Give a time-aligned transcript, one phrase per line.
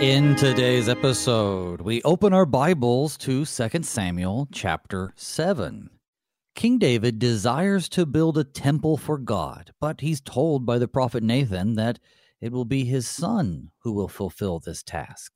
[0.00, 5.90] In today's episode, we open our Bibles to 2 Samuel chapter 7.
[6.54, 11.22] King David desires to build a temple for God, but he's told by the prophet
[11.22, 11.98] Nathan that
[12.40, 15.32] it will be his son who will fulfill this task.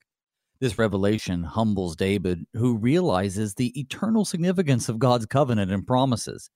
[0.60, 6.48] This revelation humbles David, who realizes the eternal significance of God's covenant and promises.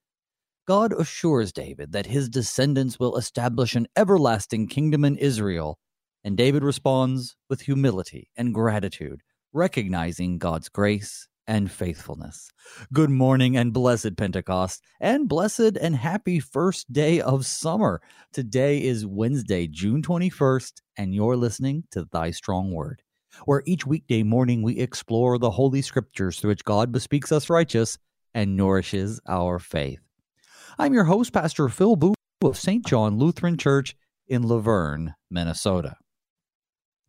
[0.66, 5.79] God assures David that his descendants will establish an everlasting kingdom in Israel
[6.25, 9.23] and David responds with humility and gratitude,
[9.53, 12.51] recognizing God's grace and faithfulness.
[12.93, 18.03] Good morning and blessed Pentecost, and blessed and happy first day of summer.
[18.33, 23.03] Today is Wednesday, June 21st, and you're listening to Thy Strong Word,
[23.47, 27.99] where each weekday morning we explore the Holy Scriptures through which God bespeaks us righteous
[28.35, 30.01] and nourishes our faith.
[30.79, 32.85] I'm your host, Pastor Phil Booe of St.
[32.87, 33.97] John Lutheran Church
[34.29, 35.97] in La Vergne, Minnesota.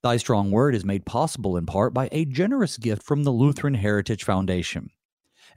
[0.02, 3.74] Thy Strong Word is made possible in part by a generous gift from the Lutheran
[3.74, 4.92] Heritage Foundation.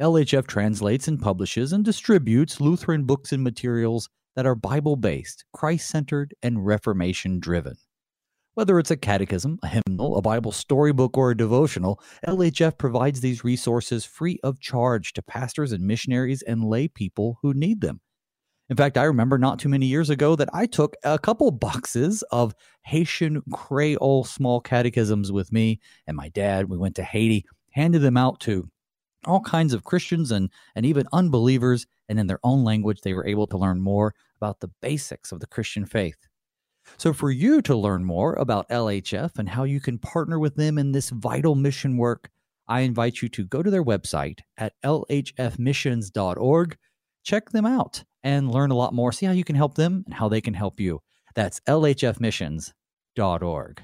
[0.01, 5.89] LHF translates and publishes and distributes Lutheran books and materials that are Bible based, Christ
[5.89, 7.77] centered, and Reformation driven.
[8.55, 13.45] Whether it's a catechism, a hymnal, a Bible storybook, or a devotional, LHF provides these
[13.45, 18.01] resources free of charge to pastors and missionaries and lay people who need them.
[18.73, 22.25] In fact, I remember not too many years ago that I took a couple boxes
[22.31, 22.55] of
[22.87, 26.71] Haitian Creole small catechisms with me and my dad.
[26.71, 28.71] We went to Haiti, handed them out to
[29.27, 31.87] all kinds of Christians and, and even unbelievers.
[32.09, 35.41] And in their own language, they were able to learn more about the basics of
[35.41, 36.27] the Christian faith.
[36.97, 40.79] So, for you to learn more about LHF and how you can partner with them
[40.79, 42.31] in this vital mission work,
[42.67, 46.79] I invite you to go to their website at lhfmissions.org.
[47.23, 49.13] Check them out and learn a lot more.
[49.13, 51.03] See how you can help them and how they can help you.
[51.35, 53.83] That's lhfmissions.org.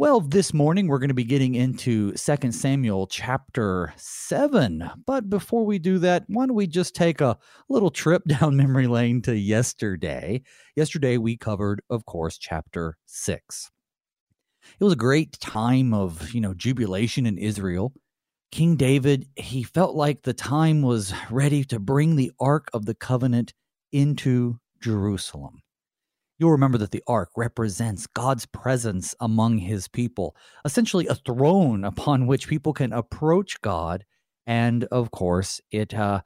[0.00, 4.88] Well, this morning we're going to be getting into 2 Samuel chapter 7.
[5.04, 7.36] But before we do that, why don't we just take a
[7.68, 10.42] little trip down memory lane to yesterday?
[10.76, 13.72] Yesterday we covered, of course, chapter 6.
[14.78, 17.92] It was a great time of, you know, jubilation in Israel.
[18.50, 22.94] King David, he felt like the time was ready to bring the Ark of the
[22.94, 23.52] Covenant
[23.92, 25.62] into Jerusalem.
[26.38, 32.28] You'll remember that the ark represents God's presence among his people, essentially a throne upon
[32.28, 34.04] which people can approach God.
[34.46, 36.20] And of course, it, uh,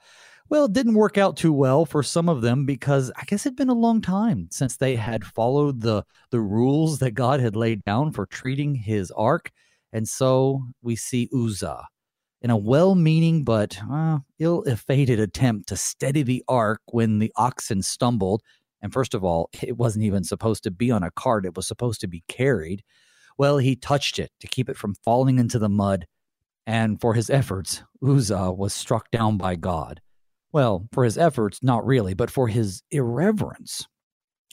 [0.50, 3.56] well, it didn't work out too well for some of them because I guess it'd
[3.56, 7.82] been a long time since they had followed the, the rules that God had laid
[7.84, 9.50] down for treating his ark.
[9.94, 11.86] And so we see Uzzah,
[12.42, 17.32] in a well meaning but uh, ill fated attempt to steady the ark when the
[17.36, 18.42] oxen stumbled.
[18.82, 21.66] And first of all, it wasn't even supposed to be on a cart, it was
[21.66, 22.82] supposed to be carried.
[23.38, 26.06] Well, he touched it to keep it from falling into the mud.
[26.66, 30.00] And for his efforts, Uzzah was struck down by God.
[30.52, 33.86] Well, for his efforts, not really, but for his irreverence,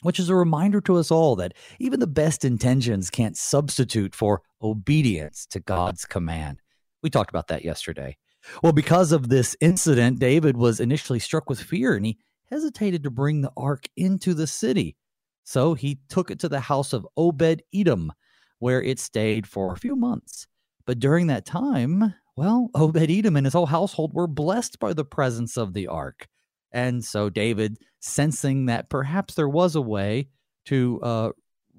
[0.02, 4.40] which is a reminder to us all that even the best intentions can't substitute for
[4.62, 6.60] obedience to God's command.
[7.02, 8.16] We talked about that yesterday.
[8.62, 12.18] Well, because of this incident, David was initially struck with fear and he
[12.50, 14.96] hesitated to bring the ark into the city.
[15.44, 18.12] So he took it to the house of Obed Edom,
[18.58, 20.46] where it stayed for a few months.
[20.86, 25.04] But during that time, well, Obed Edom and his whole household were blessed by the
[25.04, 26.28] presence of the ark.
[26.72, 30.28] And so David, sensing that perhaps there was a way
[30.66, 31.30] to uh,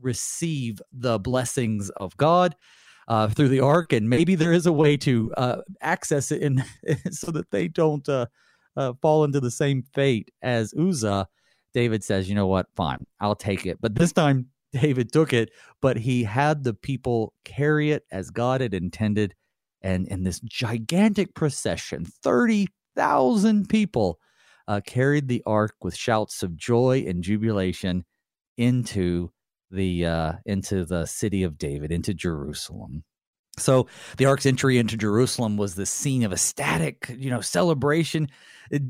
[0.02, 2.56] receive the blessings of God,
[3.07, 6.63] uh, through the ark, and maybe there is a way to uh, access it in,
[7.12, 8.28] so that they don't uh,
[8.75, 11.28] uh, fall into the same fate as Uzzah.
[11.73, 12.67] David says, "You know what?
[12.75, 15.51] Fine, I'll take it." But this time, David took it,
[15.81, 19.36] but he had the people carry it as God had intended,
[19.81, 24.19] and in this gigantic procession, thirty thousand people
[24.68, 28.06] uh, carried the ark with shouts of joy and jubilation
[28.57, 29.31] into
[29.71, 33.03] the uh, into the city of David, into Jerusalem.
[33.57, 33.88] So
[34.18, 38.29] the ark's entry into Jerusalem was the scene of ecstatic, you know, celebration.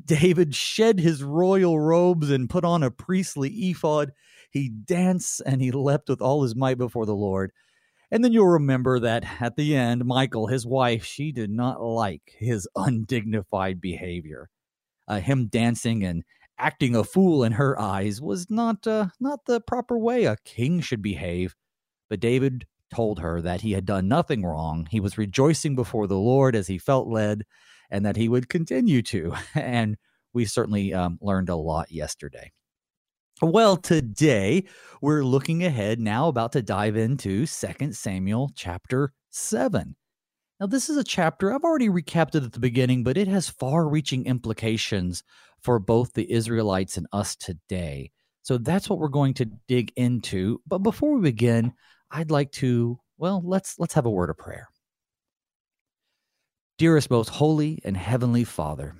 [0.05, 4.11] David shed his royal robes and put on a priestly ephod.
[4.51, 7.51] He danced and he leapt with all his might before the Lord.
[8.11, 12.35] And then you'll remember that at the end, Michal, his wife, she did not like
[12.37, 14.49] his undignified behavior.
[15.07, 16.23] Uh, him dancing and
[16.61, 20.79] acting a fool in her eyes was not uh, not the proper way a king
[20.79, 21.55] should behave.
[22.09, 24.87] But David told her that he had done nothing wrong.
[24.91, 27.43] He was rejoicing before the Lord as he felt led,
[27.89, 29.33] and that he would continue to.
[29.55, 29.97] And
[30.33, 32.51] we certainly um, learned a lot yesterday.
[33.41, 34.65] Well, today
[35.01, 39.95] we're looking ahead now, about to dive into 2 Samuel chapter 7.
[40.61, 43.49] Now, this is a chapter, I've already recapped it at the beginning, but it has
[43.49, 45.23] far reaching implications
[45.59, 48.11] for both the Israelites and us today.
[48.43, 50.61] So that's what we're going to dig into.
[50.67, 51.73] But before we begin,
[52.11, 54.69] I'd like to, well, let's let's have a word of prayer.
[56.77, 58.93] Dearest most holy and heavenly Father,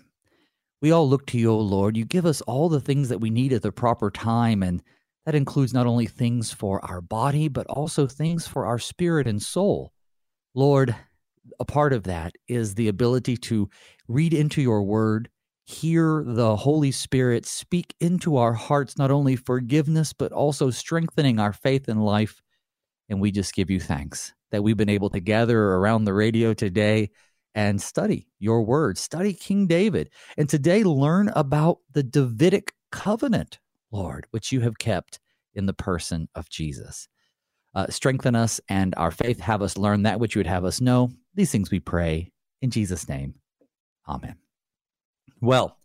[0.81, 1.95] we all look to you, O Lord.
[1.95, 4.81] You give us all the things that we need at the proper time, and
[5.27, 9.39] that includes not only things for our body, but also things for our spirit and
[9.39, 9.93] soul.
[10.55, 10.95] Lord,
[11.59, 13.69] a part of that is the ability to
[14.07, 15.29] read into your word,
[15.65, 21.53] hear the Holy Spirit speak into our hearts, not only forgiveness, but also strengthening our
[21.53, 22.41] faith in life.
[23.09, 26.53] And we just give you thanks that we've been able to gather around the radio
[26.53, 27.09] today
[27.55, 33.59] and study your word, study King David, and today learn about the Davidic covenant,
[33.91, 35.19] Lord, which you have kept
[35.53, 37.07] in the person of Jesus.
[37.73, 40.81] Uh, strengthen us and our faith, have us learn that which you would have us
[40.81, 41.11] know.
[41.33, 42.31] These things we pray
[42.61, 43.35] in Jesus' name.
[44.07, 44.35] Amen.
[45.39, 45.77] Well,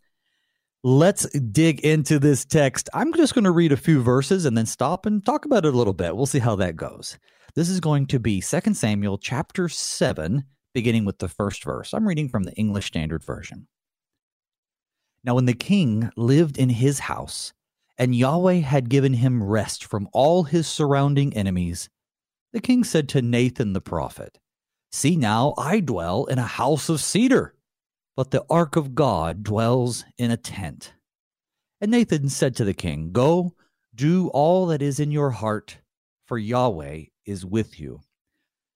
[0.83, 2.89] let's dig into this text.
[2.93, 5.73] I'm just going to read a few verses and then stop and talk about it
[5.73, 6.15] a little bit.
[6.15, 7.17] We'll see how that goes.
[7.55, 11.93] This is going to be 2 Samuel chapter 7 beginning with the first verse.
[11.93, 13.67] I'm reading from the English Standard Version.
[15.23, 17.51] Now, when the king lived in his house,
[17.97, 21.89] and Yahweh had given him rest from all his surrounding enemies,
[22.53, 24.37] the king said to Nathan the prophet,
[24.91, 27.53] See now, I dwell in a house of cedar,
[28.15, 30.93] but the ark of God dwells in a tent.
[31.81, 33.53] And Nathan said to the king, Go,
[33.93, 35.77] do all that is in your heart,
[36.25, 38.01] for Yahweh is with you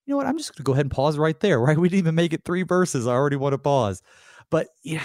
[0.06, 0.28] you know what?
[0.28, 1.78] I'm just going to go ahead and pause right there, right?
[1.78, 3.08] We didn't even make it three verses.
[3.08, 4.02] I already want to pause.
[4.50, 5.04] But yeah,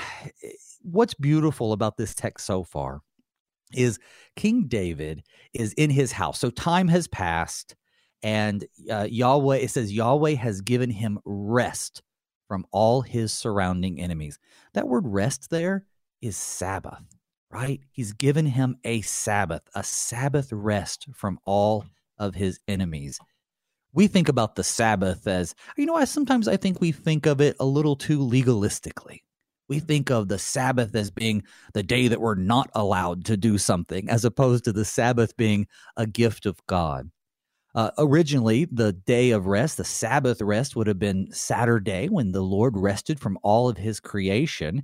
[0.83, 3.01] what's beautiful about this text so far
[3.73, 3.99] is
[4.35, 6.41] King David is in his house.
[6.41, 7.77] So time has passed,
[8.23, 12.03] and uh, Yahweh, it says Yahweh has given him rest
[12.49, 14.39] from all his surrounding enemies.
[14.75, 15.85] That word rest there
[16.23, 17.03] is Sabbath,
[17.51, 17.81] right?
[17.91, 21.87] He's given him a Sabbath, a Sabbath rest from all
[22.19, 23.21] of his enemies
[23.97, 27.41] we think about the Sabbath as, you know, I sometimes I think we think of
[27.41, 29.23] it a little too legalistically.
[29.69, 33.57] We think of the Sabbath as being the day that we're not allowed to do
[33.57, 35.67] something, as opposed to the Sabbath being
[35.97, 37.11] a gift of God.
[37.77, 42.41] Uh, originally, the day of rest, the Sabbath rest, would have been Saturday when the
[42.41, 44.83] Lord rested from all of his creation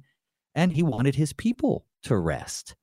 [0.55, 2.77] and he wanted his people to rest.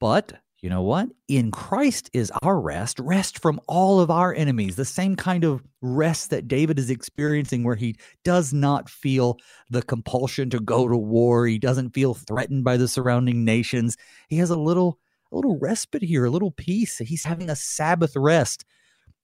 [0.00, 1.10] But you know what?
[1.28, 5.62] In Christ is our rest, rest from all of our enemies, the same kind of
[5.80, 7.94] rest that David is experiencing, where he
[8.24, 9.38] does not feel
[9.70, 11.46] the compulsion to go to war.
[11.46, 13.96] He doesn't feel threatened by the surrounding nations.
[14.28, 14.98] He has a little,
[15.30, 16.98] a little respite here, a little peace.
[16.98, 18.64] He's having a Sabbath rest.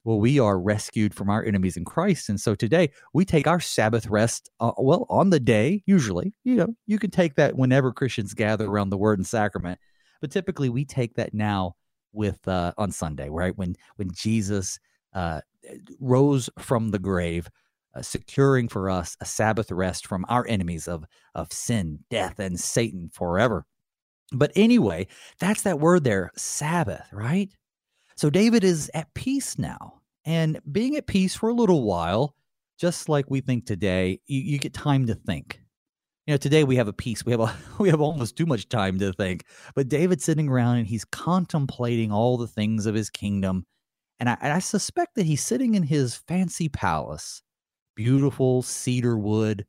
[0.04, 2.28] Well, we are rescued from our enemies in Christ.
[2.28, 6.34] And so today we take our Sabbath rest, uh, well, on the day, usually.
[6.44, 9.78] You know, you can take that whenever Christians gather around the word and sacrament
[10.22, 11.74] but typically, we take that now
[12.12, 14.78] with uh, on Sunday, right when when Jesus
[15.12, 15.42] uh,
[16.00, 17.50] rose from the grave,
[17.94, 22.58] uh, securing for us a Sabbath rest from our enemies of of sin, death, and
[22.58, 23.66] Satan forever.
[24.30, 25.08] But anyway,
[25.40, 27.50] that's that word there, Sabbath, right?
[28.16, 32.34] So David is at peace now, and being at peace for a little while,
[32.78, 35.60] just like we think today, you, you get time to think.
[36.26, 38.68] You know today we have a peace we have a we have almost too much
[38.68, 39.44] time to think.
[39.74, 43.66] But david's sitting around and he's contemplating all the things of his kingdom.
[44.20, 47.42] And I, and I suspect that he's sitting in his fancy palace
[47.96, 49.66] beautiful cedar wood.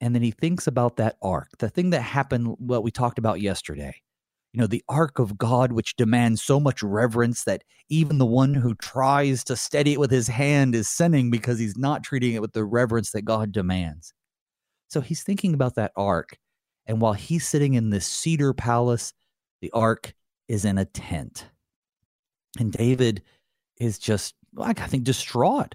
[0.00, 3.40] And then he thinks about that ark the thing that happened what we talked about
[3.40, 3.94] yesterday
[4.56, 8.54] you know the ark of god which demands so much reverence that even the one
[8.54, 12.40] who tries to steady it with his hand is sinning because he's not treating it
[12.40, 14.12] with the reverence that god demands
[14.88, 16.38] so he's thinking about that ark.
[16.86, 19.12] And while he's sitting in this cedar palace,
[19.60, 20.14] the ark
[20.48, 21.46] is in a tent.
[22.58, 23.22] And David
[23.78, 25.74] is just, like, I think, distraught.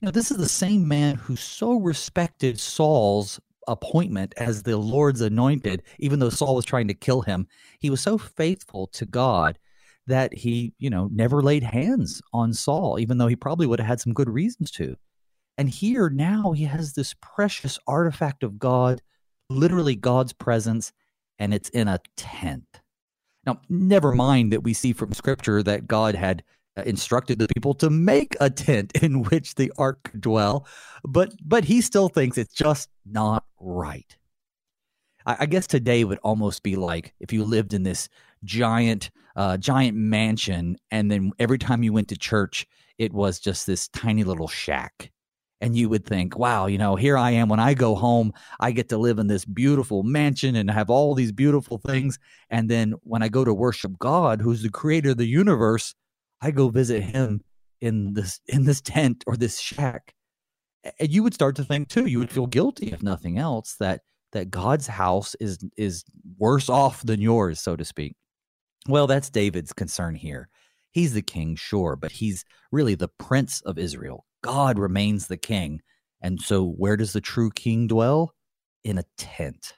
[0.00, 5.20] You know, this is the same man who so respected Saul's appointment as the Lord's
[5.20, 7.46] anointed, even though Saul was trying to kill him.
[7.78, 9.58] He was so faithful to God
[10.06, 13.88] that he, you know, never laid hands on Saul, even though he probably would have
[13.88, 14.96] had some good reasons to.
[15.58, 19.02] And here now he has this precious artifact of God,
[19.48, 20.92] literally God's presence,
[21.38, 22.80] and it's in a tent.
[23.44, 26.42] Now, never mind that we see from scripture that God had
[26.76, 30.66] instructed the people to make a tent in which the ark could dwell,
[31.04, 34.16] but but he still thinks it's just not right.
[35.26, 38.08] I, I guess today would almost be like if you lived in this
[38.44, 42.66] giant uh, giant mansion, and then every time you went to church,
[42.98, 45.10] it was just this tiny little shack.
[45.60, 47.48] And you would think, wow, you know, here I am.
[47.48, 51.14] When I go home, I get to live in this beautiful mansion and have all
[51.14, 52.18] these beautiful things.
[52.50, 55.94] And then when I go to worship God, who's the creator of the universe,
[56.42, 57.40] I go visit him
[57.80, 60.12] in this in this tent or this shack.
[60.98, 64.00] And you would start to think too, you would feel guilty if nothing else that
[64.32, 66.04] that God's house is is
[66.38, 68.16] worse off than yours, so to speak.
[68.88, 70.48] Well, that's David's concern here.
[70.90, 74.26] He's the king, sure, but he's really the prince of Israel.
[74.42, 75.80] God remains the king.
[76.20, 78.34] And so, where does the true king dwell?
[78.84, 79.74] In a tent.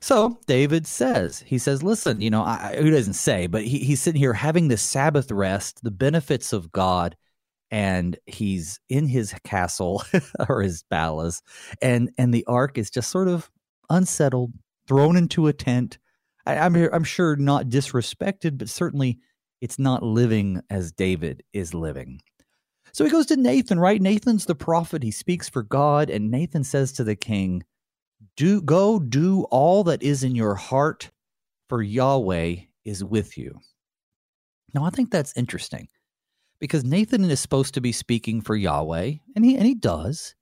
[0.00, 4.00] So David says, he says, listen, you know, I, who doesn't say, but he, he's
[4.00, 7.16] sitting here having the Sabbath rest, the benefits of God,
[7.70, 10.04] and he's in his castle
[10.48, 11.42] or his palace,
[11.82, 13.50] and and the ark is just sort of
[13.90, 14.52] unsettled,
[14.86, 15.98] thrown into a tent.
[16.44, 19.18] I, I'm I'm sure not disrespected, but certainly
[19.60, 22.20] it's not living as David is living.
[22.92, 24.00] So he goes to Nathan, right?
[24.00, 25.02] Nathan's the prophet.
[25.02, 27.64] He speaks for God, and Nathan says to the king,
[28.36, 31.10] "Do go do all that is in your heart,
[31.68, 33.60] for Yahweh is with you."
[34.74, 35.88] Now, I think that's interesting
[36.58, 40.34] because Nathan is supposed to be speaking for Yahweh, and he and he does.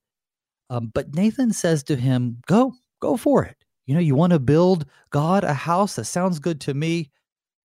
[0.70, 3.56] Um, but Nathan says to him, "Go, go for it.
[3.86, 7.10] You know, you want to build God a house that sounds good to me.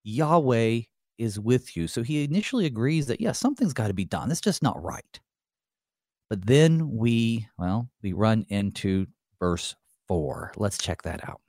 [0.04, 0.82] Yahweh
[1.18, 4.32] is with you." So he initially agrees that yeah, something's got to be done.
[4.32, 5.20] It's just not right.
[6.30, 9.08] But then we, well, we run into
[9.40, 9.76] verse
[10.10, 10.52] four.
[10.58, 11.40] Let's check that out.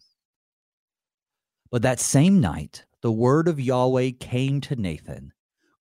[1.72, 5.32] But that same night, the word of Yahweh came to Nathan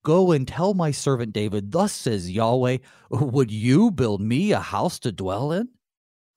[0.03, 2.77] Go and tell my servant David, Thus says Yahweh,
[3.12, 5.69] Would you build me a house to dwell in?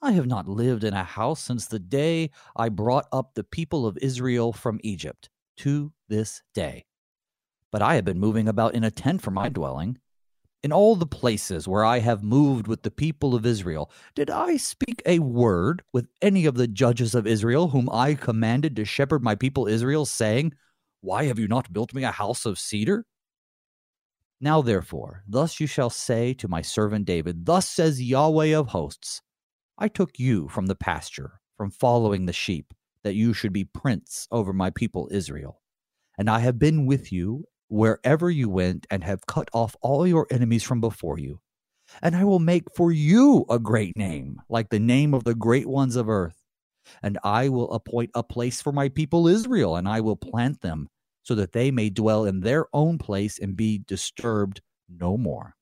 [0.02, 3.87] I have not lived in a house since the day I brought up the people
[3.87, 6.87] of Israel from Egypt to this day.
[7.70, 9.99] But I have been moving about in a tent for my dwelling.
[10.62, 14.57] In all the places where I have moved with the people of Israel, did I
[14.57, 19.25] speak a word with any of the judges of Israel, whom I commanded to shepherd
[19.25, 20.52] my people Israel, saying,
[21.00, 23.07] Why have you not built me a house of cedar?
[24.40, 29.21] Now, therefore, thus you shall say to my servant David, Thus says Yahweh of hosts,
[29.78, 34.28] I took you from the pasture, from following the sheep, that you should be prince
[34.31, 35.61] over my people Israel.
[36.19, 40.26] And I have been with you wherever you went, and have cut off all your
[40.31, 41.41] enemies from before you.
[42.02, 45.67] And I will make for you a great name, like the name of the great
[45.67, 46.37] ones of earth.
[47.02, 50.88] And I will appoint a place for my people Israel, and I will plant them
[51.23, 55.55] so that they may dwell in their own place and be disturbed no more.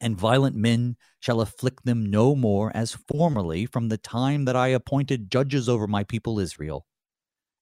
[0.00, 4.68] And violent men shall afflict them no more as formerly from the time that I
[4.68, 6.86] appointed judges over my people Israel.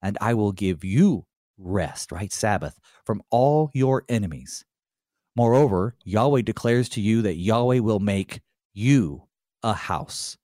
[0.02, 1.26] And I will give you
[1.58, 2.32] rest, right?
[2.32, 4.64] Sabbath, from all your enemies.
[5.36, 8.40] Moreover, Yahweh declares to you that Yahweh will make
[8.72, 9.24] you
[9.62, 10.36] a house.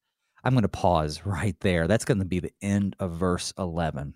[0.42, 1.86] I'm going to pause right there.
[1.86, 4.14] That's going to be the end of verse 11.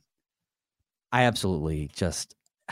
[1.12, 2.34] I absolutely just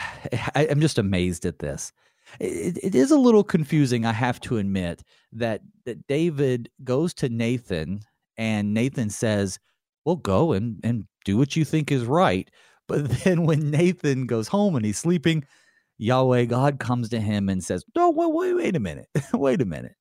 [0.55, 1.91] I, am just amazed at this.
[2.39, 5.03] It, it is a little confusing, I have to admit,
[5.33, 8.01] that that David goes to Nathan
[8.37, 9.59] and Nathan says,
[10.05, 12.49] "Well, go and and do what you think is right."
[12.87, 15.45] But then when Nathan goes home and he's sleeping,
[15.97, 19.65] Yahweh God comes to him and says, "No, wait, wait, wait a minute, wait a
[19.65, 19.95] minute.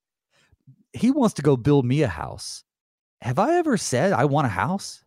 [0.93, 2.65] He wants to go build me a house.
[3.23, 5.05] Have I ever said I want a house?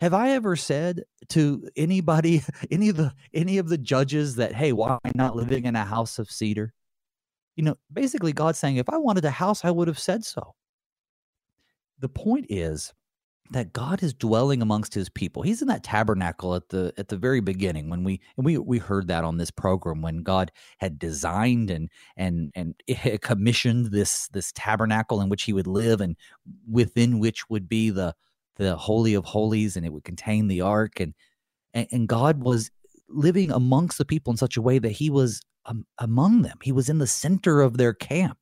[0.00, 4.72] Have I ever said to anybody, any of the any of the judges that, hey,
[4.72, 6.72] why am I not living in a house of cedar?
[7.56, 10.54] You know, basically God's saying, if I wanted a house, I would have said so.
[12.00, 12.92] The point is
[13.50, 15.42] that God is dwelling amongst his people.
[15.42, 18.78] He's in that tabernacle at the at the very beginning when we and we we
[18.78, 22.74] heard that on this program when God had designed and and and
[23.20, 26.16] commissioned this this tabernacle in which he would live and
[26.70, 28.14] within which would be the
[28.56, 31.00] the holy of holies and it would contain the ark.
[31.00, 31.14] And
[31.74, 32.70] and, god was
[33.08, 36.58] living amongst the people in such a way that he was um, among them.
[36.62, 38.38] He was in the center of their camp.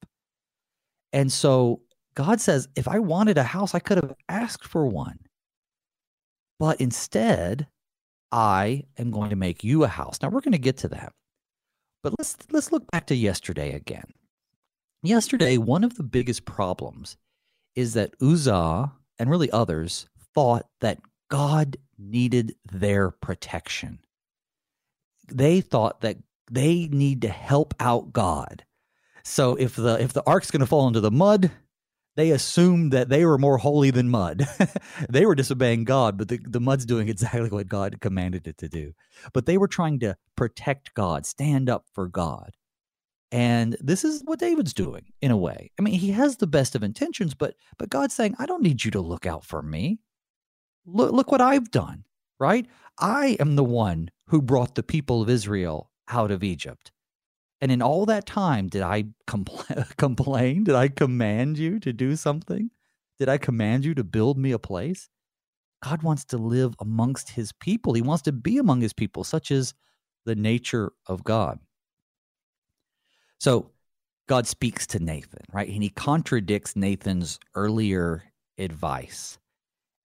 [1.13, 1.83] And so
[2.15, 5.19] god says if i wanted a house i could have asked for one
[6.59, 7.67] but instead
[8.31, 11.13] i am going to make you a house now we're going to get to that
[12.03, 14.07] but let's let's look back to yesterday again
[15.03, 17.17] yesterday one of the biggest problems
[17.75, 24.01] is that uzzah and really others thought that God needed their protection.
[25.33, 26.19] They thought that
[26.51, 28.65] they need to help out God.
[29.25, 31.51] So if the if the ark's going to fall into the mud,
[32.17, 34.47] they assumed that they were more holy than mud.
[35.09, 38.69] they were disobeying God, but the, the mud's doing exactly what God commanded it to
[38.69, 38.93] do.
[39.33, 42.53] But they were trying to protect God, stand up for God.
[43.31, 45.71] And this is what David's doing in a way.
[45.79, 48.85] I mean, he has the best of intentions, but but God's saying, I don't need
[48.85, 50.01] you to look out for me.
[50.85, 52.05] Look, look what I've done,
[52.39, 52.67] right?
[53.01, 56.93] I am the one who brought the people of Israel out of Egypt.
[57.63, 60.65] And in all that time, did I compl- complain?
[60.65, 62.71] Did I command you to do something?
[63.21, 65.09] Did I command you to build me a place?
[65.83, 67.95] God wants to live amongst his people.
[67.95, 69.75] He wants to be among his people, such as
[70.25, 71.61] the nature of God.
[73.39, 73.71] So
[74.29, 75.69] God speaks to Nathan, right?
[75.69, 78.25] And he contradicts Nathan's earlier
[78.59, 79.39] advice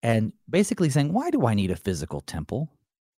[0.02, 2.70] and basically saying, Why do I need a physical temple?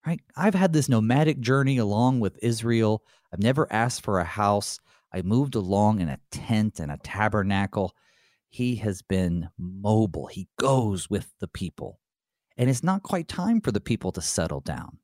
[0.07, 0.21] Right?
[0.37, 3.03] I've had this nomadic journey along with Israel.
[3.37, 4.81] I've never asked for a house.
[5.13, 7.95] I moved along in a tent and a tabernacle.
[8.49, 10.29] He has been mobile.
[10.29, 12.01] He goes with the people.
[12.57, 15.01] And it's not quite time for the people to settle down.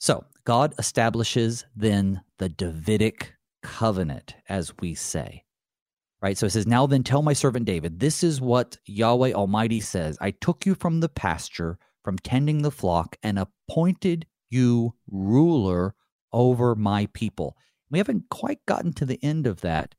[0.00, 5.44] So God establishes then the Davidic covenant, as we say.
[6.22, 6.38] Right?
[6.38, 10.16] So it says, Now then tell my servant David, this is what Yahweh Almighty says
[10.22, 15.94] I took you from the pasture from tending the flock and appointed you ruler
[16.34, 17.56] over my people.
[17.90, 19.94] We haven't quite gotten to the end of that,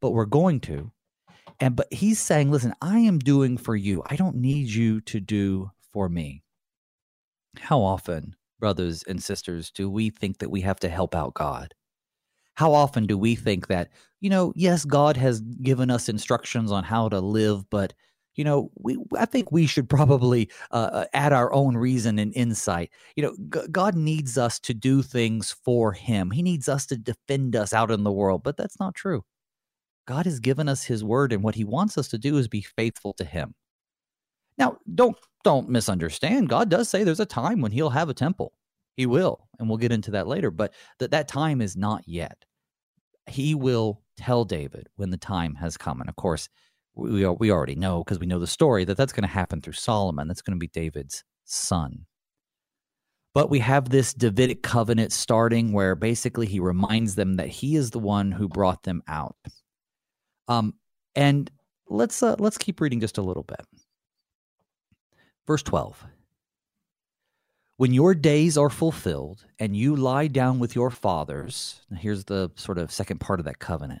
[0.00, 0.92] but we're going to.
[1.60, 4.02] And but he's saying, listen, I am doing for you.
[4.06, 6.42] I don't need you to do for me.
[7.58, 11.72] How often, brothers and sisters, do we think that we have to help out God?
[12.54, 13.90] How often do we think that,
[14.20, 17.94] you know, yes, God has given us instructions on how to live, but
[18.36, 22.34] you know, we I think we should probably uh, uh, add our own reason and
[22.36, 22.90] insight.
[23.16, 26.30] You know, G- God needs us to do things for Him.
[26.30, 29.24] He needs us to defend us out in the world, but that's not true.
[30.06, 32.60] God has given us His word, and what He wants us to do is be
[32.60, 33.54] faithful to Him.
[34.58, 36.48] Now, don't don't misunderstand.
[36.48, 38.52] God does say there's a time when He'll have a temple.
[38.96, 40.50] He will, and we'll get into that later.
[40.50, 42.44] But that that time is not yet.
[43.26, 46.48] He will tell David when the time has come, and of course
[46.96, 49.74] we we already know because we know the story that that's going to happen through
[49.74, 50.28] Solomon.
[50.28, 52.06] That's going to be David's son.
[53.34, 57.90] But we have this Davidic covenant starting where basically he reminds them that he is
[57.90, 59.36] the one who brought them out.
[60.48, 60.72] Um,
[61.14, 61.50] and
[61.88, 63.60] let's uh, let's keep reading just a little bit.
[65.46, 66.06] Verse 12.
[67.76, 72.78] When your days are fulfilled and you lie down with your fathers, here's the sort
[72.78, 74.00] of second part of that covenant.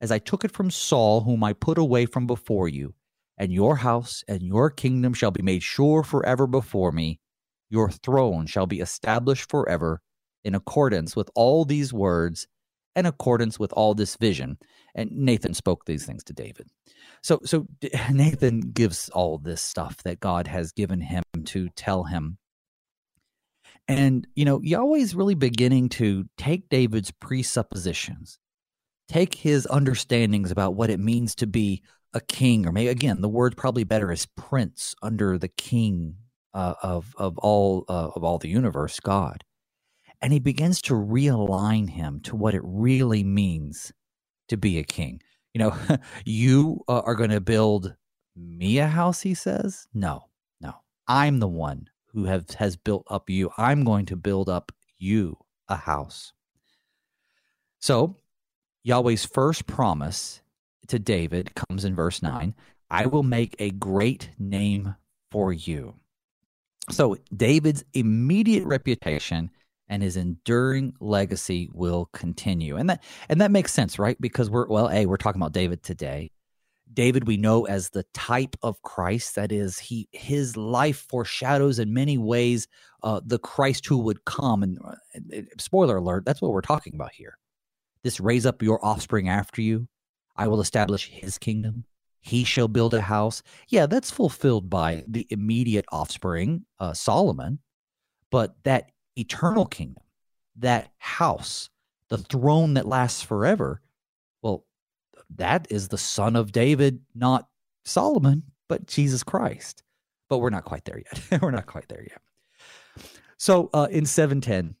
[0.00, 2.94] as I took it from Saul, whom I put away from before you.
[3.36, 7.20] And your house and your kingdom shall be made sure forever before me.
[7.70, 10.00] Your throne shall be established forever
[10.44, 12.48] in accordance with all these words,
[12.96, 14.58] in accordance with all this vision.
[14.94, 16.68] And Nathan spoke these things to David.
[17.22, 17.66] So, so
[18.10, 22.38] Nathan gives all this stuff that God has given him to tell him.
[23.86, 28.38] And, you know, Yahweh's really beginning to take David's presuppositions
[29.08, 31.82] take his understandings about what it means to be
[32.14, 36.16] a king, or maybe again, the word probably better is prince under the king
[36.54, 39.44] uh, of of all uh, of all the universe, God,
[40.20, 43.92] and he begins to realign him to what it really means
[44.48, 45.20] to be a king.
[45.54, 45.76] You know,
[46.24, 47.94] you uh, are going to build
[48.34, 49.20] me a house.
[49.20, 50.28] He says, "No,
[50.60, 50.74] no,
[51.06, 53.50] I'm the one who have has built up you.
[53.58, 55.36] I'm going to build up you
[55.68, 56.32] a house."
[57.80, 58.16] So
[58.88, 60.40] Yahweh's first promise
[60.86, 62.54] to David comes in verse 9
[62.90, 64.96] I will make a great name
[65.30, 65.96] for you.
[66.90, 69.50] So David's immediate reputation
[69.88, 72.76] and his enduring legacy will continue.
[72.76, 74.18] And that and that makes sense, right?
[74.18, 76.30] Because we're well, A, we're talking about David today.
[76.90, 81.92] David we know as the type of Christ that is he his life foreshadows in
[81.92, 82.66] many ways
[83.02, 84.78] uh, the Christ who would come and,
[85.12, 87.36] and spoiler alert that's what we're talking about here
[88.02, 89.88] this raise up your offspring after you.
[90.36, 91.84] I will establish his kingdom.
[92.20, 93.42] He shall build a house.
[93.68, 97.58] Yeah, that's fulfilled by the immediate offspring, uh, Solomon.
[98.30, 100.02] But that eternal kingdom,
[100.56, 101.70] that house,
[102.08, 103.80] the throne that lasts forever,
[104.42, 104.64] well,
[105.36, 107.48] that is the son of David, not
[107.84, 109.82] Solomon, but Jesus Christ.
[110.28, 111.40] But we're not quite there yet.
[111.42, 112.20] we're not quite there yet.
[113.38, 114.74] So uh, in 710,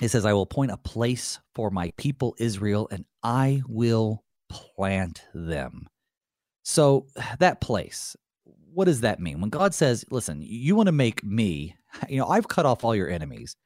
[0.00, 5.24] it says, I will appoint a place for my people Israel, and I will plant
[5.34, 5.88] them.
[6.64, 7.06] So
[7.38, 8.16] that place,
[8.72, 9.40] what does that mean?
[9.40, 11.76] When God says, listen, you want to make me,
[12.08, 13.56] you know, I've cut off all your enemies,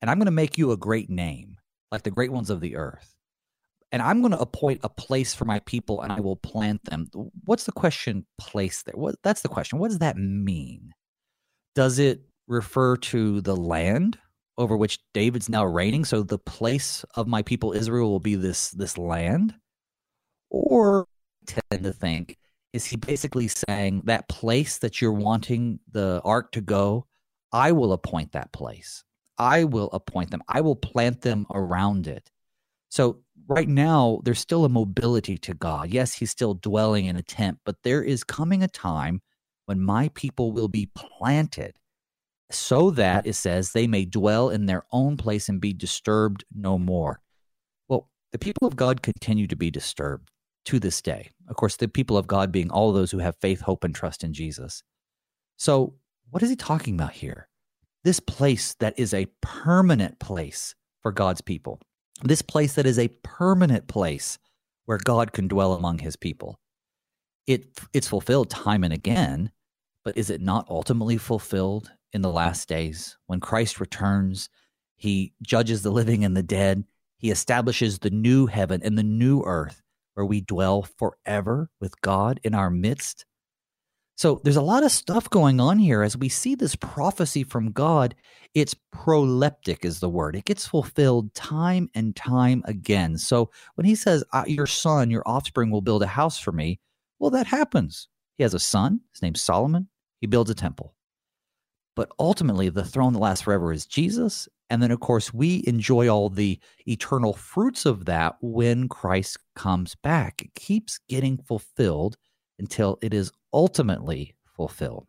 [0.00, 1.56] and I'm going to make you a great name,
[1.90, 3.14] like the great ones of the earth.
[3.92, 7.08] And I'm going to appoint a place for my people, and I will plant them.
[7.44, 8.94] What's the question place there?
[8.96, 9.78] What that's the question.
[9.78, 10.92] What does that mean?
[11.74, 14.18] Does it refer to the land
[14.58, 16.04] over which David's now reigning?
[16.04, 19.54] So the place of my people Israel will be this this land?
[20.50, 21.06] Or
[21.46, 22.36] tend to think
[22.72, 27.06] is he basically saying that place that you're wanting the ark to go,
[27.52, 29.04] I will appoint that place.
[29.38, 30.42] I will appoint them.
[30.48, 32.30] I will plant them around it.
[32.88, 35.90] So right now there's still a mobility to God.
[35.90, 39.20] Yes, he's still dwelling in a tent, but there is coming a time
[39.66, 41.76] when my people will be planted
[42.54, 46.78] so that it says they may dwell in their own place and be disturbed no
[46.78, 47.20] more.
[47.88, 50.30] Well, the people of God continue to be disturbed
[50.66, 51.30] to this day.
[51.48, 54.22] Of course, the people of God being all those who have faith, hope, and trust
[54.22, 54.82] in Jesus.
[55.56, 55.94] So,
[56.30, 57.48] what is he talking about here?
[58.04, 61.80] This place that is a permanent place for God's people.
[62.22, 64.38] This place that is a permanent place
[64.86, 66.58] where God can dwell among his people.
[67.46, 69.50] It, it's fulfilled time and again,
[70.04, 74.48] but is it not ultimately fulfilled in the last days when Christ returns?
[74.96, 76.84] He judges the living and the dead.
[77.18, 79.82] He establishes the new heaven and the new earth
[80.14, 83.24] where we dwell forever with God in our midst.
[84.16, 87.72] So there's a lot of stuff going on here as we see this prophecy from
[87.72, 88.14] God.
[88.54, 90.36] It's proleptic, is the word.
[90.36, 93.16] It gets fulfilled time and time again.
[93.16, 96.78] So when he says, Your son, your offspring will build a house for me,
[97.18, 98.08] well, that happens.
[98.36, 99.00] He has a son.
[99.12, 99.88] His name's Solomon.
[100.20, 100.94] He builds a temple.
[101.94, 104.48] But ultimately, the throne that lasts forever is Jesus.
[104.70, 109.94] And then, of course, we enjoy all the eternal fruits of that when Christ comes
[109.96, 110.40] back.
[110.42, 112.16] It keeps getting fulfilled
[112.58, 115.08] until it is ultimately fulfilled.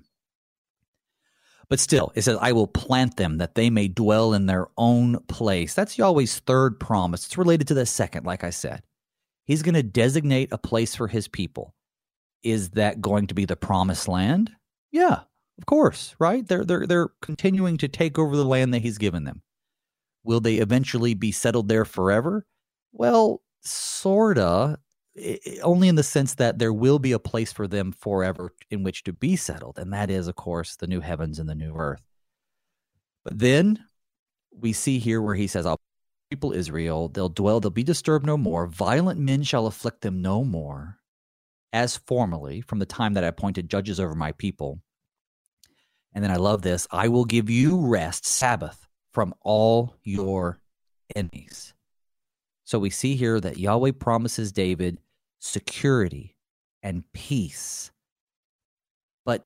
[1.69, 5.19] But still, it says, I will plant them that they may dwell in their own
[5.27, 5.73] place.
[5.73, 7.25] That's Yahweh's third promise.
[7.25, 8.83] It's related to the second, like I said.
[9.45, 11.73] He's going to designate a place for his people.
[12.43, 14.51] Is that going to be the promised land?
[14.91, 15.21] Yeah,
[15.57, 16.47] of course, right?
[16.47, 19.41] They're they're they're continuing to take over the land that he's given them.
[20.23, 22.45] Will they eventually be settled there forever?
[22.91, 24.79] Well, sorta,
[25.61, 29.03] only in the sense that there will be a place for them forever in which
[29.03, 32.01] to be settled, and that is, of course, the new heavens and the new earth.
[33.23, 33.85] But then
[34.51, 35.79] we see here where he says, "I'll
[36.31, 38.65] people Israel; they'll dwell; they'll be disturbed no more.
[38.67, 40.99] Violent men shall afflict them no more,
[41.71, 44.81] as formerly from the time that I appointed judges over my people."
[46.13, 50.59] And then I love this I will give you rest, Sabbath, from all your
[51.15, 51.73] enemies.
[52.63, 54.99] So we see here that Yahweh promises David
[55.39, 56.35] security
[56.81, 57.91] and peace.
[59.25, 59.43] But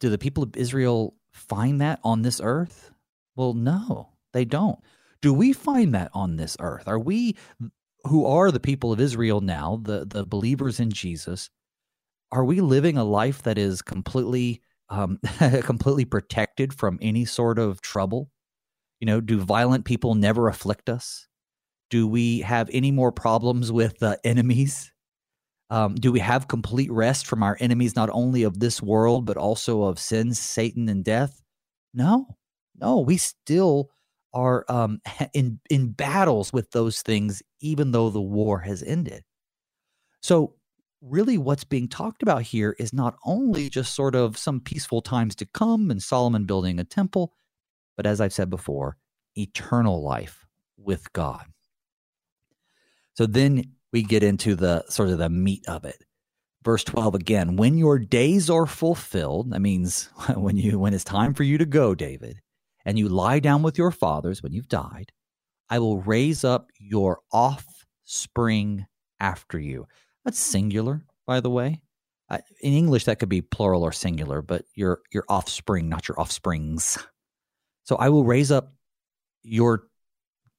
[0.00, 2.90] do the people of Israel find that on this earth?
[3.36, 4.78] Well, no, they don't.
[5.20, 6.88] Do we find that on this earth?
[6.88, 7.36] Are we
[8.04, 11.50] who are the people of Israel now, the, the believers in Jesus,
[12.32, 14.60] are we living a life that is completely
[14.92, 15.18] um,
[15.62, 18.30] completely protected from any sort of trouble?
[19.00, 21.26] You know, do violent people never afflict us?
[21.90, 24.92] Do we have any more problems with uh, enemies?
[25.70, 29.38] Um, do we have complete rest from our enemies, not only of this world, but
[29.38, 31.40] also of sin, Satan, and death?
[31.94, 32.36] No,
[32.78, 33.90] no, we still
[34.34, 35.00] are um,
[35.32, 39.24] in in battles with those things, even though the war has ended.
[40.22, 40.54] So
[41.02, 45.34] really what's being talked about here is not only just sort of some peaceful times
[45.36, 47.34] to come and Solomon building a temple,
[47.96, 48.96] but as I've said before,
[49.36, 51.46] eternal life with God.
[53.14, 56.02] So then we get into the sort of the meat of it.
[56.64, 61.34] Verse 12 again, when your days are fulfilled, that means when you when it's time
[61.34, 62.40] for you to go, David,
[62.84, 65.12] and you lie down with your fathers when you've died,
[65.68, 68.86] I will raise up your offspring
[69.18, 69.86] after you.
[70.24, 71.82] That's singular, by the way.
[72.28, 76.18] Uh, in English, that could be plural or singular, but your your offspring, not your
[76.20, 76.98] offsprings.
[77.84, 78.72] So I will raise up
[79.42, 79.88] your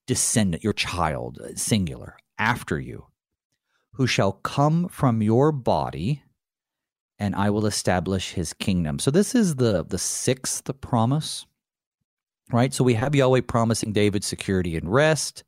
[0.05, 3.07] descendant, your child, uh, singular, after you,
[3.93, 6.21] who shall come from your body,
[7.17, 8.99] and I will establish his kingdom.
[8.99, 11.45] So this is the the sixth promise,
[12.51, 12.73] right?
[12.73, 15.43] So we have Yahweh promising David security and rest.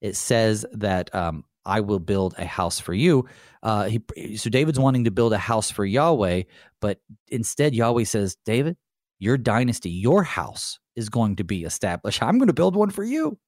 [0.00, 3.28] It says that um, I will build a house for you.
[3.62, 3.84] Uh,
[4.16, 6.42] he, so David's wanting to build a house for Yahweh,
[6.80, 8.76] but instead Yahweh says, David,
[9.18, 12.22] your dynasty, your house is going to be established.
[12.22, 13.38] I'm going to build one for you.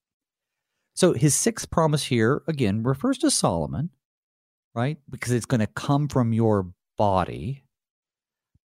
[0.94, 3.90] So his sixth promise here, again, refers to Solomon,
[4.74, 4.98] right?
[5.10, 7.64] Because it's going to come from your body,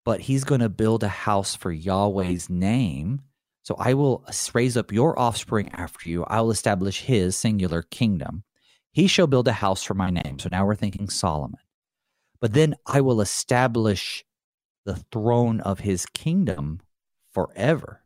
[0.05, 3.21] but he's going to build a house for Yahweh's name.
[3.63, 6.23] So I will raise up your offspring after you.
[6.25, 8.43] I will establish his singular kingdom.
[8.99, 10.39] He shall build a house for my name.
[10.39, 11.61] So now we're thinking Solomon.
[12.41, 14.25] But then I will establish
[14.83, 16.81] the throne of his kingdom
[17.31, 18.03] forever.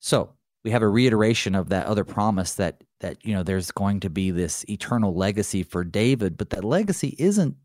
[0.00, 0.32] So
[0.64, 4.08] we have a reiteration of that other promise that that you know there's going to
[4.08, 7.56] be this eternal legacy for David, but that legacy isn't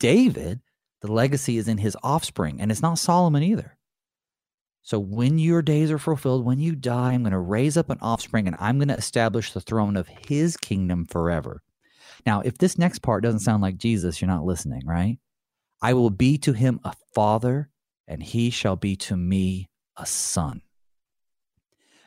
[0.00, 0.60] David.
[1.02, 3.78] The legacy is in his offspring, and it's not Solomon either.
[4.82, 7.98] So when your days are fulfilled, when you die, I'm going to raise up an
[8.02, 11.62] offspring and I'm going to establish the throne of his kingdom forever.
[12.26, 15.18] Now, if this next part doesn't sound like Jesus, you're not listening, right?
[15.80, 17.70] I will be to him a father,
[18.06, 20.62] and he shall be to me a son.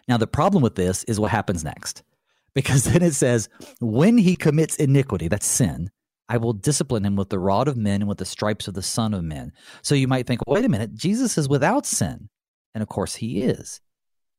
[0.07, 2.03] Now, the problem with this is what happens next,
[2.53, 3.49] because then it says,
[3.81, 5.89] when he commits iniquity, that's sin,
[6.27, 8.81] I will discipline him with the rod of men and with the stripes of the
[8.81, 9.51] Son of Men.
[9.81, 12.29] So you might think, wait a minute, Jesus is without sin.
[12.75, 13.81] And of course, he is.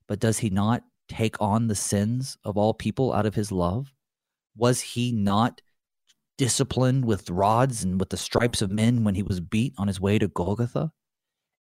[0.06, 3.92] But does he not take on the sins of all people out of his love?
[4.54, 5.62] Was he not
[6.38, 10.00] disciplined with rods and with the stripes of men when he was beat on his
[10.00, 10.92] way to Golgotha?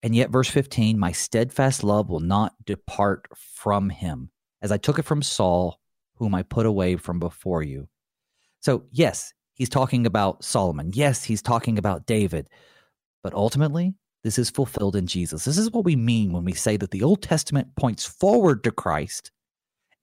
[0.02, 4.98] And yet, verse 15, my steadfast love will not depart from him, as I took
[4.98, 5.80] it from Saul,
[6.16, 7.88] whom I put away from before you.
[8.60, 10.90] So, yes, he's talking about Solomon.
[10.92, 12.48] Yes, he's talking about David.
[13.22, 13.94] But ultimately,
[14.26, 15.44] this is fulfilled in Jesus.
[15.44, 18.72] This is what we mean when we say that the Old Testament points forward to
[18.72, 19.30] Christ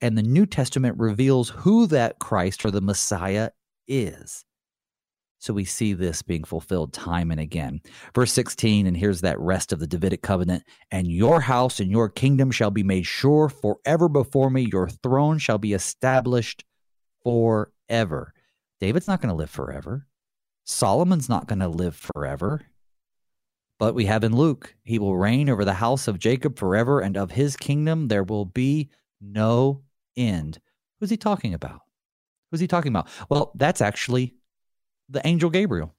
[0.00, 3.50] and the New Testament reveals who that Christ or the Messiah
[3.86, 4.46] is.
[5.40, 7.82] So we see this being fulfilled time and again.
[8.14, 12.08] Verse 16, and here's that rest of the Davidic covenant and your house and your
[12.08, 14.66] kingdom shall be made sure forever before me.
[14.72, 16.64] Your throne shall be established
[17.22, 18.32] forever.
[18.80, 20.06] David's not going to live forever.
[20.64, 22.62] Solomon's not going to live forever.
[23.78, 27.16] But we have in Luke, he will reign over the house of Jacob forever, and
[27.16, 28.88] of his kingdom there will be
[29.20, 29.82] no
[30.16, 30.60] end.
[31.00, 31.80] Who's he talking about?
[32.50, 33.08] Who's he talking about?
[33.28, 34.34] Well, that's actually
[35.08, 35.92] the angel Gabriel.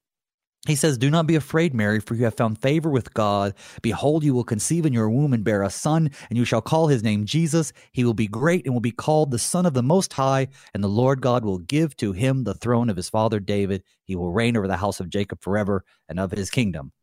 [0.67, 3.53] He says, Do not be afraid, Mary, for you have found favor with God.
[3.83, 6.87] Behold, you will conceive in your womb and bear a son, and you shall call
[6.87, 7.71] his name Jesus.
[7.91, 10.83] He will be great and will be called the Son of the Most High, and
[10.83, 13.83] the Lord God will give to him the throne of his father David.
[14.05, 16.93] He will reign over the house of Jacob forever, and of his kingdom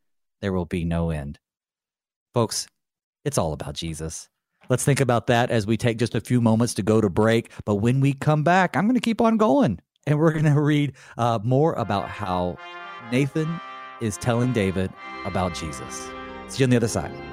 [0.43, 1.39] there will be no end.
[2.33, 2.67] Folks,
[3.23, 4.27] it's all about Jesus.
[4.67, 7.49] Let's think about that as we take just a few moments to go to break.
[7.63, 10.59] But when we come back, I'm going to keep on going and we're going to
[10.59, 12.57] read uh, more about how
[13.09, 13.57] Nathan
[14.01, 14.91] is telling David
[15.23, 16.09] about Jesus.
[16.49, 17.32] See you on the other side.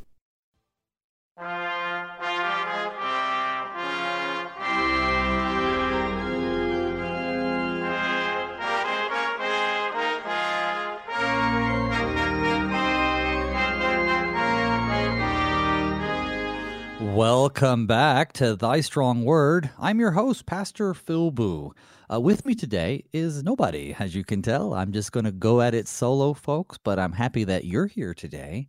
[17.41, 19.71] Welcome back to Thy Strong Word.
[19.79, 21.73] I'm your host, Pastor Phil Booe.
[22.13, 24.75] Uh, with me today is nobody, as you can tell.
[24.75, 28.13] I'm just going to go at it solo, folks, but I'm happy that you're here
[28.13, 28.67] today.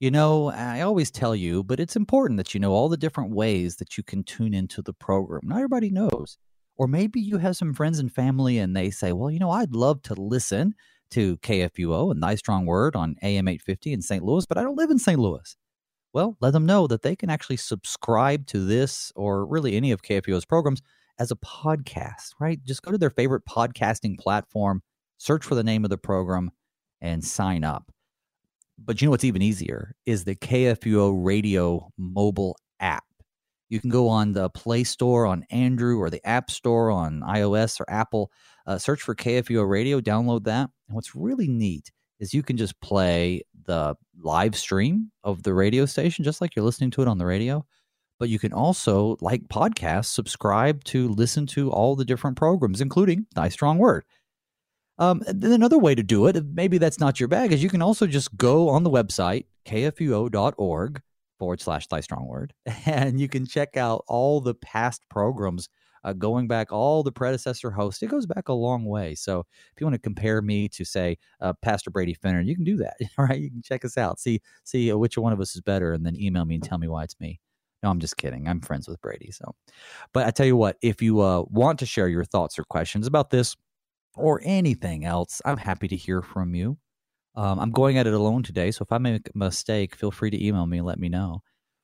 [0.00, 3.34] You know, I always tell you, but it's important that you know all the different
[3.34, 5.42] ways that you can tune into the program.
[5.44, 6.38] Not everybody knows.
[6.78, 9.74] Or maybe you have some friends and family and they say, well, you know, I'd
[9.74, 10.74] love to listen
[11.10, 14.24] to KFUO and Thy Strong Word on AM 850 in St.
[14.24, 15.20] Louis, but I don't live in St.
[15.20, 15.54] Louis
[16.16, 20.00] well, let them know that they can actually subscribe to this or really any of
[20.00, 20.80] KFUO's programs
[21.18, 22.58] as a podcast, right?
[22.64, 24.82] Just go to their favorite podcasting platform,
[25.18, 26.52] search for the name of the program,
[27.02, 27.92] and sign up.
[28.82, 33.04] But you know what's even easier is the KFUO radio mobile app.
[33.68, 37.78] You can go on the Play Store on Android or the App Store on iOS
[37.78, 38.30] or Apple,
[38.66, 40.70] uh, search for KFUO radio, download that.
[40.88, 45.86] And what's really neat is you can just play the live stream of the radio
[45.86, 47.64] station, just like you're listening to it on the radio.
[48.18, 53.26] But you can also, like podcasts, subscribe to listen to all the different programs, including
[53.34, 54.04] Thy Strong Word.
[54.98, 57.82] Um, then another way to do it, maybe that's not your bag, is you can
[57.82, 61.02] also just go on the website, kfuo.org
[61.38, 62.54] forward slash thy strong word,
[62.86, 65.68] and you can check out all the past programs
[66.06, 68.02] uh, going back all the predecessor hosts.
[68.02, 69.14] It goes back a long way.
[69.16, 72.64] So if you want to compare me to say uh, Pastor Brady Finnern, you can
[72.64, 72.96] do that.
[73.18, 75.92] Right, you can check us out, see see uh, which one of us is better,
[75.92, 77.40] and then email me and tell me why it's me.
[77.82, 78.46] No, I'm just kidding.
[78.46, 79.32] I'm friends with Brady.
[79.32, 79.52] So,
[80.12, 83.06] but I tell you what, if you uh, want to share your thoughts or questions
[83.06, 83.56] about this
[84.14, 86.78] or anything else, I'm happy to hear from you.
[87.34, 90.30] Um, I'm going at it alone today, so if I make a mistake, feel free
[90.30, 91.42] to email me and let me know.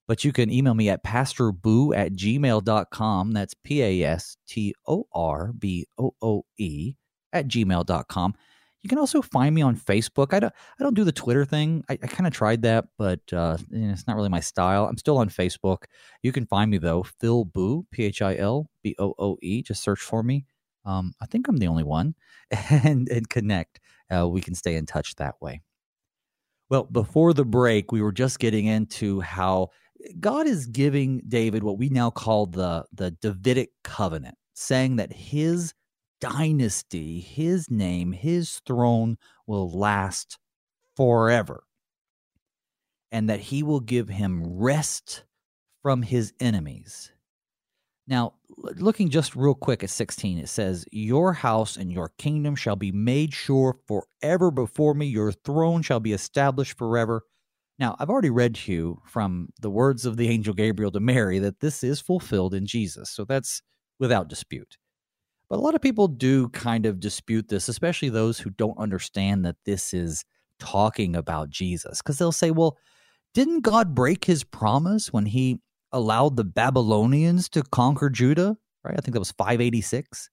[0.08, 3.32] But you can email me at pastorbooe at gmail.com.
[3.32, 6.94] That's P A S T O R B O O E
[7.32, 8.34] at gmail.com.
[8.82, 10.34] You can also find me on Facebook.
[10.34, 11.84] I don't, I don't do the Twitter thing.
[11.88, 14.86] I, I kind of tried that, but uh, it's not really my style.
[14.86, 15.84] I'm still on Facebook.
[16.22, 19.62] You can find me though, Phil Booe, P H I L B O O E.
[19.62, 20.46] Just search for me.
[20.84, 22.16] Um, I think I'm the only one,
[22.50, 23.78] and and connect.
[24.10, 25.62] Uh, we can stay in touch that way.
[26.68, 29.68] Well, before the break, we were just getting into how
[30.18, 35.74] God is giving David what we now call the the Davidic covenant, saying that his
[36.20, 40.38] dynasty, his name, his throne will last
[40.96, 41.64] forever.
[43.10, 45.24] And that he will give him rest
[45.82, 47.12] from his enemies.
[48.06, 52.76] Now, looking just real quick at 16, it says, Your house and your kingdom shall
[52.76, 55.06] be made sure forever before me.
[55.06, 57.24] Your throne shall be established forever.
[57.78, 61.38] Now, I've already read to you from the words of the angel Gabriel to Mary
[61.38, 63.10] that this is fulfilled in Jesus.
[63.10, 63.62] So that's
[63.98, 64.76] without dispute.
[65.48, 69.44] But a lot of people do kind of dispute this, especially those who don't understand
[69.44, 70.24] that this is
[70.58, 72.00] talking about Jesus.
[72.00, 72.78] Because they'll say, well,
[73.34, 75.60] didn't God break his promise when he
[75.92, 78.56] allowed the Babylonians to conquer Judah?
[78.84, 78.94] Right?
[78.96, 80.30] I think that was 586.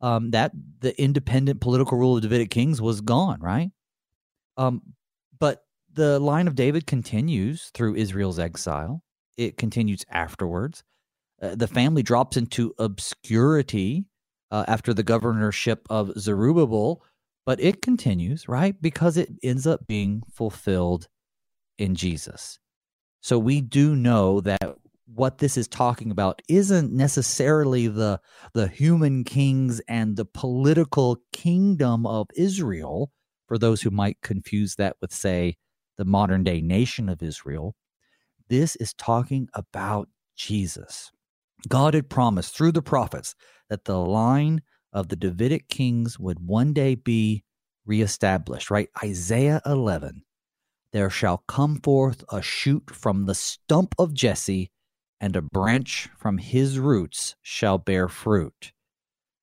[0.00, 3.70] Um, that the independent political rule of Davidic kings was gone, right?
[4.58, 4.82] Um,
[5.96, 9.02] the line of David continues through Israel's exile.
[9.36, 10.84] It continues afterwards.
[11.42, 14.06] Uh, the family drops into obscurity
[14.50, 17.02] uh, after the governorship of Zerubbabel,
[17.44, 18.80] but it continues, right?
[18.80, 21.08] Because it ends up being fulfilled
[21.78, 22.58] in Jesus.
[23.20, 24.76] So we do know that
[25.12, 28.20] what this is talking about isn't necessarily the
[28.54, 33.10] the human kings and the political kingdom of Israel
[33.46, 35.56] for those who might confuse that with say
[35.96, 37.74] the modern day nation of Israel.
[38.48, 41.10] This is talking about Jesus.
[41.68, 43.34] God had promised through the prophets
[43.68, 47.44] that the line of the Davidic kings would one day be
[47.84, 48.88] reestablished, right?
[49.02, 50.22] Isaiah 11.
[50.92, 54.70] There shall come forth a shoot from the stump of Jesse,
[55.20, 58.72] and a branch from his roots shall bear fruit.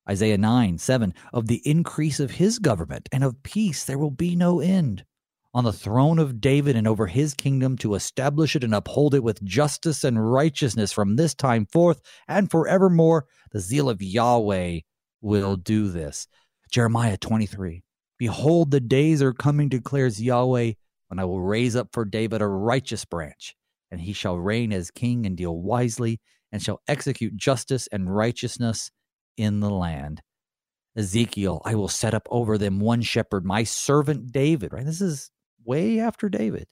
[0.10, 1.14] Isaiah 9, 7.
[1.32, 5.06] Of the increase of his government and of peace there will be no end
[5.54, 9.24] on the throne of David and over his kingdom to establish it and uphold it
[9.24, 13.28] with justice and righteousness from this time forth and forevermore.
[13.52, 14.80] The zeal of Yahweh
[15.22, 16.28] will do this.
[16.72, 17.84] Jeremiah 23.
[18.18, 20.74] Behold, the days are coming, declares Yahweh,
[21.08, 23.56] when I will raise up for David a righteous branch,
[23.92, 26.20] and he shall reign as king and deal wisely,
[26.52, 28.90] and shall execute justice and righteousness
[29.38, 30.24] in the land.
[30.96, 34.74] Ezekiel, I will set up over them one shepherd, my servant David.
[34.74, 34.86] Right?
[34.86, 35.30] This is
[35.66, 36.68] way after David.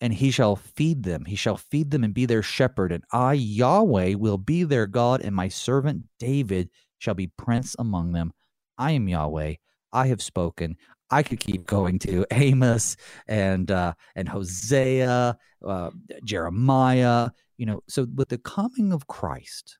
[0.00, 1.24] And he shall feed them.
[1.24, 2.92] He shall feed them and be their shepherd.
[2.92, 8.12] And I, Yahweh, will be their God, and my servant David shall be prince among
[8.12, 8.32] them.
[8.76, 9.54] I am Yahweh.
[9.92, 10.76] I have spoken.
[11.10, 12.96] I could keep going to Amos
[13.26, 15.90] and uh, and Hosea, uh,
[16.24, 17.30] Jeremiah.
[17.56, 19.78] You know, so with the coming of Christ,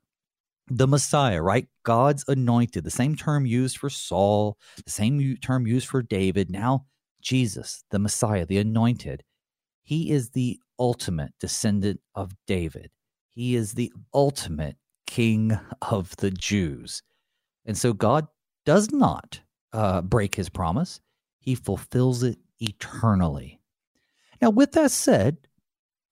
[0.68, 1.66] the Messiah, right?
[1.84, 6.50] God's anointed, the same term used for Saul, the same term used for David.
[6.50, 6.86] Now
[7.20, 9.22] Jesus, the Messiah, the anointed,
[9.82, 12.90] he is the ultimate descendant of David.
[13.30, 17.02] He is the ultimate king of the Jews.
[17.64, 18.26] And so God
[18.64, 19.40] does not
[19.72, 21.00] uh, break his promise,
[21.38, 23.60] he fulfills it eternally.
[24.40, 25.38] Now, with that said,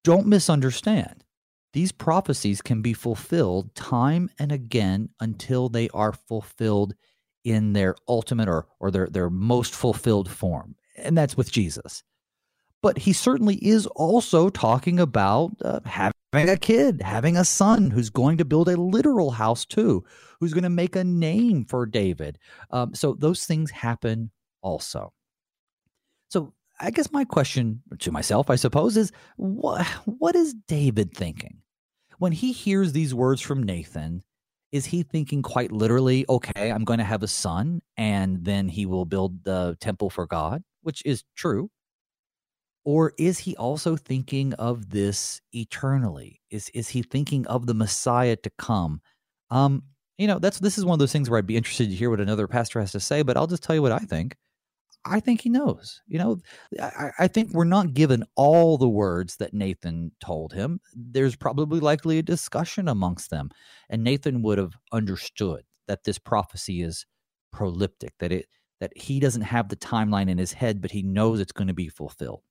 [0.04, 1.24] don't misunderstand.
[1.72, 6.94] These prophecies can be fulfilled time and again until they are fulfilled
[7.42, 12.02] in their ultimate or, or their, their most fulfilled form and that's with Jesus.
[12.84, 18.10] but he certainly is also talking about uh, having a kid, having a son who's
[18.10, 20.04] going to build a literal house too,
[20.38, 22.38] who's going to make a name for David.
[22.70, 24.30] Um, so those things happen
[24.60, 25.14] also.
[26.28, 31.62] So I guess my question to myself, I suppose, is what what is David thinking
[32.18, 34.22] when he hears these words from Nathan?
[34.72, 38.84] Is he thinking quite literally, okay, I'm going to have a son and then he
[38.84, 41.70] will build the temple for God, which is true.
[42.84, 46.40] Or is he also thinking of this eternally?
[46.50, 49.00] Is is he thinking of the Messiah to come?
[49.50, 49.84] Um,
[50.18, 52.10] you know, that's this is one of those things where I'd be interested to hear
[52.10, 54.36] what another pastor has to say, but I'll just tell you what I think.
[55.06, 56.00] I think he knows.
[56.06, 56.38] You know,
[56.80, 60.80] I, I, think we're not given all the words that Nathan told him.
[60.94, 63.50] There's probably likely a discussion amongst them,
[63.90, 67.04] and Nathan would have understood that this prophecy is
[67.54, 68.46] proleptic, that it
[68.84, 71.74] that he doesn't have the timeline in his head, but he knows it's going to
[71.74, 72.42] be fulfilled.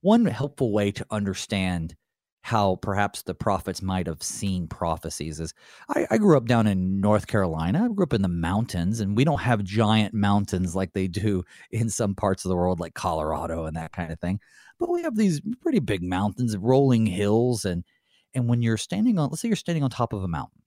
[0.00, 1.94] One helpful way to understand
[2.40, 5.52] how perhaps the prophets might have seen prophecies is
[5.90, 7.84] I, I, grew up down in North Carolina.
[7.84, 11.44] I grew up in the mountains, and we don't have giant mountains like they do
[11.70, 14.40] in some parts of the world, like Colorado and that kind of thing.
[14.78, 17.84] But we have these pretty big mountains, rolling hills, and
[18.32, 20.59] and when you're standing on, let's say you're standing on top of a mountain,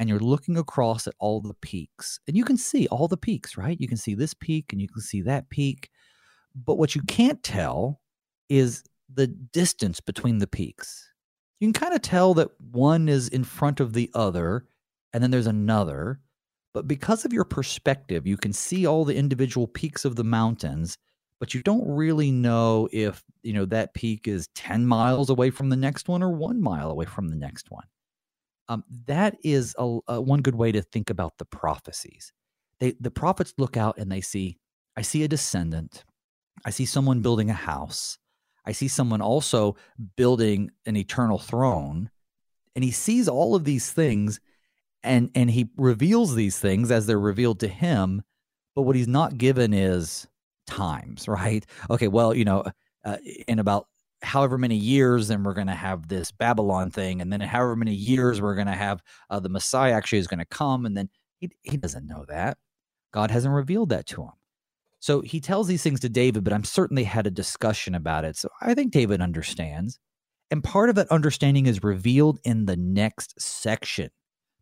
[0.00, 3.58] and you're looking across at all the peaks, and you can see all the peaks,
[3.58, 3.78] right?
[3.78, 5.90] You can see this peak, and you can see that peak,
[6.54, 8.00] but what you can't tell
[8.48, 8.82] is
[9.12, 11.06] the distance between the peaks.
[11.60, 14.64] You can kind of tell that one is in front of the other,
[15.12, 16.20] and then there's another.
[16.72, 20.96] But because of your perspective, you can see all the individual peaks of the mountains,
[21.40, 25.68] but you don't really know if, you know, that peak is 10 miles away from
[25.68, 27.84] the next one or one mile away from the next one.
[28.70, 32.32] Um, that is a, a, one good way to think about the prophecies.
[32.78, 34.58] They, the prophets look out and they see,
[34.96, 36.04] I see a descendant.
[36.64, 38.16] I see someone building a house.
[38.64, 39.74] I see someone also
[40.16, 42.10] building an eternal throne.
[42.76, 44.38] And he sees all of these things
[45.02, 48.22] and and he reveals these things as they're revealed to him,
[48.76, 50.28] but what he's not given is
[50.66, 51.66] times, right?
[51.88, 52.64] Okay, well, you know,
[53.04, 53.16] uh,
[53.48, 53.88] in about
[54.22, 57.94] however many years, then we're going to have this Babylon thing, and then however many
[57.94, 61.08] years we're going to have uh, the Messiah actually is going to come, and then
[61.38, 62.58] he he doesn't know that.
[63.12, 64.32] God hasn't revealed that to him.
[65.00, 68.24] So he tells these things to David, but I'm certain they had a discussion about
[68.24, 68.36] it.
[68.36, 69.98] So I think David understands.
[70.50, 74.10] And part of that understanding is revealed in the next section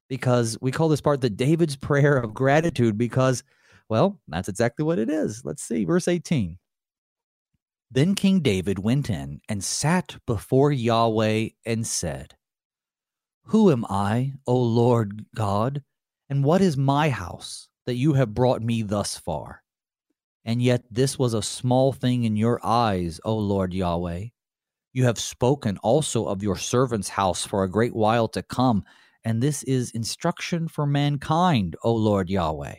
[0.08, 3.42] because we call this part the David's prayer of gratitude because,
[3.88, 5.42] well, that's exactly what it is.
[5.44, 6.58] Let's see, verse 18.
[7.90, 12.34] Then King David went in and sat before Yahweh and said,
[13.44, 15.82] Who am I, O Lord God,
[16.28, 19.62] and what is my house that you have brought me thus far?
[20.44, 24.26] And yet this was a small thing in your eyes, O Lord Yahweh.
[24.92, 28.84] You have spoken also of your servant's house for a great while to come,
[29.24, 32.76] and this is instruction for mankind, O Lord Yahweh.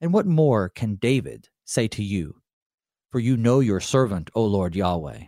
[0.00, 2.39] And what more can David say to you?
[3.10, 5.24] For you know your servant, O Lord Yahweh.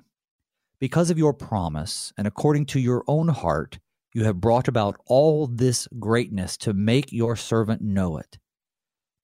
[0.79, 3.81] Because of your promise, and according to your own heart,
[4.15, 8.39] you have brought about all this greatness to make your servant know it.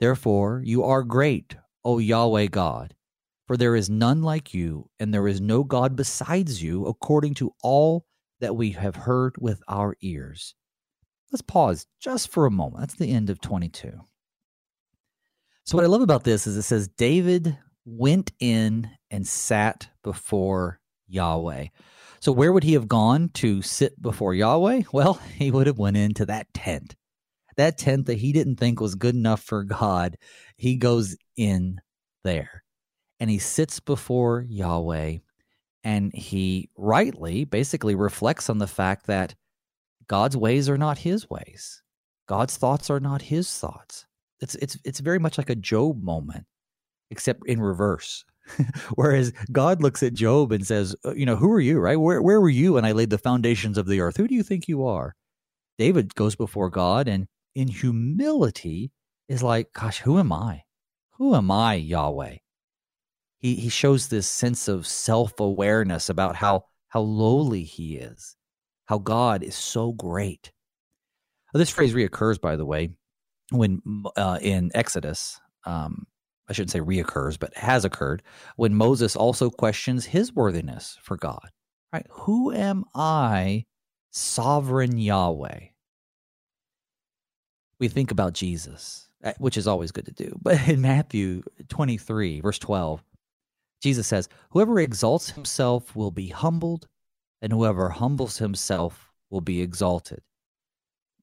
[0.01, 2.95] Therefore, you are great, O Yahweh God,
[3.47, 7.55] for there is none like you, and there is no God besides you, according to
[7.63, 8.07] all
[8.41, 10.55] that we have heard with our ears.
[11.31, 12.81] Let's pause just for a moment.
[12.81, 14.01] That's the end of 22.
[15.65, 17.59] So, what I love about this is it says, David
[17.97, 21.67] went in and sat before Yahweh.
[22.21, 24.83] So, where would he have gone to sit before Yahweh?
[24.93, 26.97] Well, he would have went into that tent
[27.59, 30.17] that tent that he didn't think was good enough for God,
[30.57, 31.81] he goes in
[32.25, 32.63] there
[33.21, 35.19] and he sits before Yahweh
[35.85, 39.35] and he rightly basically reflects on the fact that
[40.07, 41.83] God's ways are not his ways.
[42.29, 44.07] God's thoughts are not his thoughts.
[44.41, 46.47] It's it's it's very much like a Job moment,
[47.11, 48.25] except in reverse.
[48.95, 52.01] Whereas God looks at Job and says, uh, you know, who are you, right?
[52.01, 54.17] Where where were you when I laid the foundations of the earth?
[54.17, 55.15] Who do you think you are?
[55.79, 58.91] David goes before God and in humility
[59.29, 60.63] is like, gosh, who am I?
[61.19, 62.37] Who am I, Yahweh?
[63.39, 68.37] He, he shows this sense of self awareness about how, how lowly he is,
[68.87, 70.53] how God is so great.
[71.55, 72.91] This phrase reoccurs, by the way,
[73.51, 73.81] when
[74.17, 75.41] uh, in Exodus.
[75.65, 76.07] Um,
[76.49, 78.23] I shouldn't say reoccurs, but has occurred
[78.57, 81.51] when Moses also questions his worthiness for God.
[81.93, 82.07] Right?
[82.11, 83.65] Who am I,
[84.11, 85.69] sovereign Yahweh?
[87.79, 90.39] we think about Jesus, uh, which is always good to do.
[90.41, 93.03] But in Matthew 23, verse 12,
[93.81, 96.89] Jesus says, Whoever exalts himself will be humbled,
[97.41, 100.23] and whoever humbles himself will be exalted.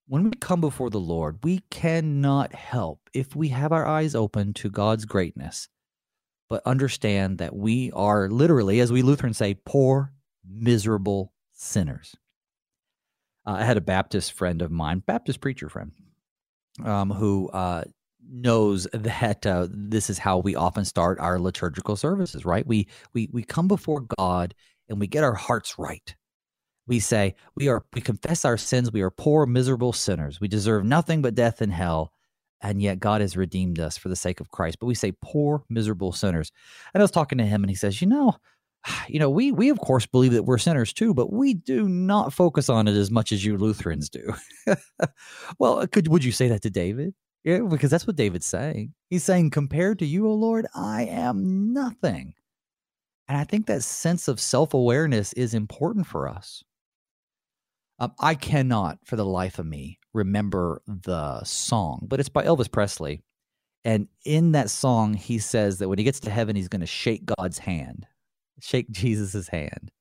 [0.07, 4.53] When we come before the Lord, we cannot help, if we have our eyes open
[4.55, 5.67] to God's greatness,
[6.47, 10.13] but understand that we are literally, as we Lutherans say, poor,
[10.47, 12.15] miserable sinners.
[13.47, 15.91] Uh, I had a Baptist friend of mine, Baptist preacher friend,
[16.83, 17.85] um, who uh,
[18.29, 22.45] knows that uh, this is how we often start our liturgical services.
[22.45, 22.65] Right?
[22.65, 24.53] We we we come before God
[24.87, 26.15] and we get our hearts right.
[26.87, 28.91] We say we are we confess our sins.
[28.91, 30.39] We are poor, miserable sinners.
[30.39, 32.11] We deserve nothing but death and hell,
[32.61, 34.79] and yet God has redeemed us for the sake of Christ.
[34.79, 36.51] But we say poor, miserable sinners.
[36.93, 38.35] And I was talking to him, and he says, you know
[39.07, 42.33] you know, we we of course believe that we're sinners too, but we do not
[42.33, 44.33] focus on it as much as you Lutherans do.
[45.59, 47.13] well, uh, could would you say that to David?
[47.43, 48.93] Yeah, because that's what David's saying.
[49.09, 52.33] He's saying, compared to you, O Lord, I am nothing.
[53.27, 56.63] And I think that sense of self awareness is important for us.
[57.99, 62.71] Um, I cannot, for the life of me, remember the song, but it's by Elvis
[62.71, 63.23] Presley.
[63.83, 66.87] And in that song, he says that when he gets to heaven, he's going to
[66.87, 68.07] shake God's hand
[68.61, 69.91] shake Jesus's hand.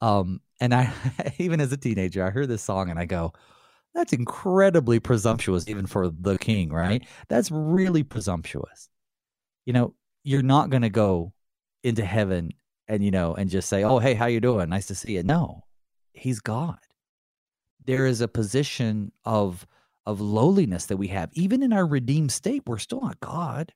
[0.00, 0.92] Um, and I,
[1.38, 3.32] even as a teenager, I heard this song and I go,
[3.94, 7.06] that's incredibly presumptuous, even for the king, right?
[7.28, 8.88] That's really presumptuous.
[9.64, 11.32] You know, you're not going to go
[11.82, 12.50] into heaven
[12.86, 14.68] and, you know, and just say, oh, hey, how you doing?
[14.68, 15.22] Nice to see you.
[15.22, 15.64] No,
[16.12, 16.78] he's God.
[17.88, 19.66] There is a position of,
[20.04, 21.30] of lowliness that we have.
[21.32, 23.72] Even in our redeemed state, we're still not God.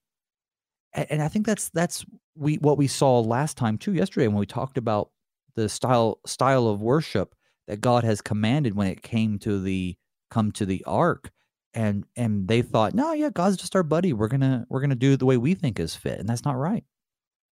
[0.93, 2.05] And I think that's that's
[2.37, 5.11] we what we saw last time too yesterday when we talked about
[5.55, 7.35] the style style of worship
[7.67, 9.97] that God has commanded when it came to the
[10.31, 11.31] come to the ark.
[11.73, 14.13] And and they thought no yeah God's just our buddy.
[14.13, 16.19] We're gonna we're gonna do it the way we think is fit.
[16.19, 16.85] And that's not right.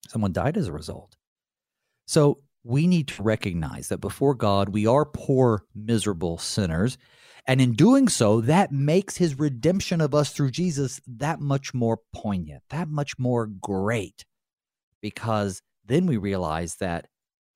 [0.07, 1.15] Someone died as a result.
[2.07, 6.97] So we need to recognize that before God we are poor miserable sinners
[7.47, 11.99] and in doing so, that makes his redemption of us through Jesus that much more
[12.13, 14.25] poignant, that much more great,
[15.01, 17.07] because then we realize that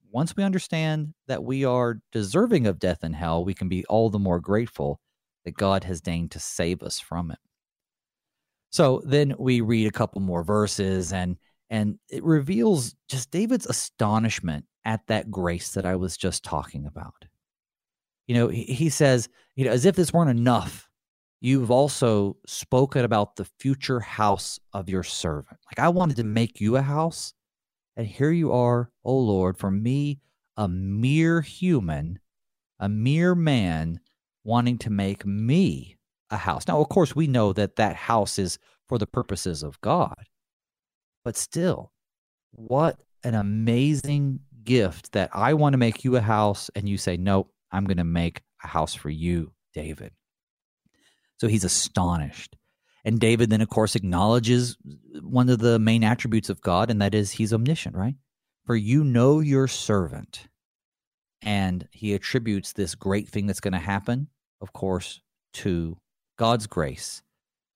[0.09, 4.09] once we understand that we are deserving of death and hell, we can be all
[4.09, 5.01] the more grateful
[5.43, 7.39] that God has deigned to save us from it.
[8.69, 11.37] So then we read a couple more verses and
[11.69, 17.25] and it reveals just David's astonishment at that grace that I was just talking about
[18.31, 19.27] you know, he, says,
[19.57, 20.89] you know, as if this weren't enough,
[21.41, 25.59] you've also spoken about the future house of your servant.
[25.65, 27.33] Like I wanted to make you a house,
[27.97, 30.21] and here you are, O Lord, for me,
[30.55, 32.19] a mere human,
[32.79, 33.99] a mere man,
[34.45, 35.97] wanting to make me
[36.29, 36.65] a house.
[36.69, 40.27] Now, of course, we know that that house is for the purposes of God,
[41.25, 41.91] but still,
[42.51, 47.17] what an amazing gift that I want to make you a house, and you say,
[47.17, 50.11] nope, I'm going to make a house for you, David.
[51.39, 52.55] So he's astonished.
[53.03, 54.77] And David then, of course, acknowledges
[55.21, 58.15] one of the main attributes of God, and that is he's omniscient, right?
[58.65, 60.47] For you know your servant.
[61.41, 64.27] And he attributes this great thing that's going to happen,
[64.61, 65.21] of course,
[65.53, 65.97] to
[66.37, 67.23] God's grace,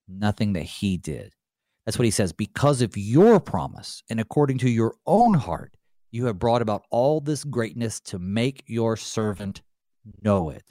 [0.08, 1.34] nothing that he did.
[1.86, 2.32] That's what he says.
[2.32, 5.75] Because of your promise and according to your own heart,
[6.16, 9.62] you have brought about all this greatness to make your servant
[10.24, 10.64] know it.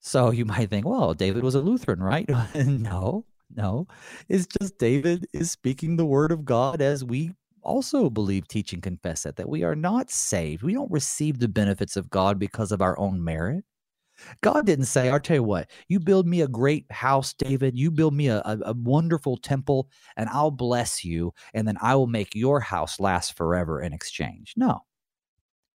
[0.00, 2.28] So you might think, well, David was a Lutheran, right?
[2.54, 3.24] no,
[3.54, 3.88] no.
[4.28, 7.32] It's just David is speaking the word of God as we
[7.62, 10.62] also believe, teach, and confess that, that we are not saved.
[10.62, 13.64] We don't receive the benefits of God because of our own merit.
[14.42, 17.78] God didn't say, I'll tell you what, you build me a great house, David.
[17.78, 21.94] You build me a, a, a, wonderful temple, and I'll bless you, and then I
[21.94, 24.54] will make your house last forever in exchange.
[24.56, 24.80] No.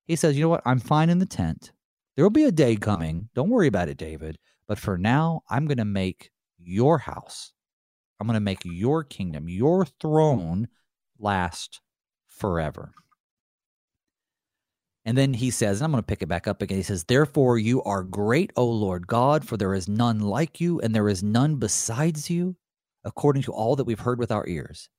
[0.07, 0.63] He says, you know what?
[0.65, 1.71] I'm fine in the tent.
[2.15, 3.29] There will be a day coming.
[3.35, 4.37] Don't worry about it, David.
[4.67, 7.53] But for now, I'm going to make your house,
[8.19, 10.67] I'm going to make your kingdom, your throne
[11.17, 11.81] last
[12.27, 12.93] forever.
[15.03, 16.77] And then he says, and I'm going to pick it back up again.
[16.77, 20.79] He says, Therefore, you are great, O Lord God, for there is none like you,
[20.79, 22.55] and there is none besides you,
[23.03, 24.89] according to all that we've heard with our ears.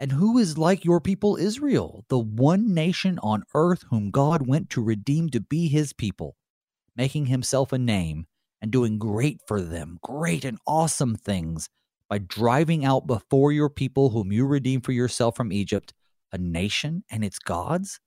[0.00, 4.70] And who is like your people Israel, the one nation on earth whom God went
[4.70, 6.36] to redeem to be his people?
[6.96, 8.26] making himself a name
[8.60, 11.68] and doing great for them, great and awesome things
[12.08, 15.92] by driving out before your people, whom you redeemed for yourself from Egypt,
[16.32, 17.98] a nation and its gods?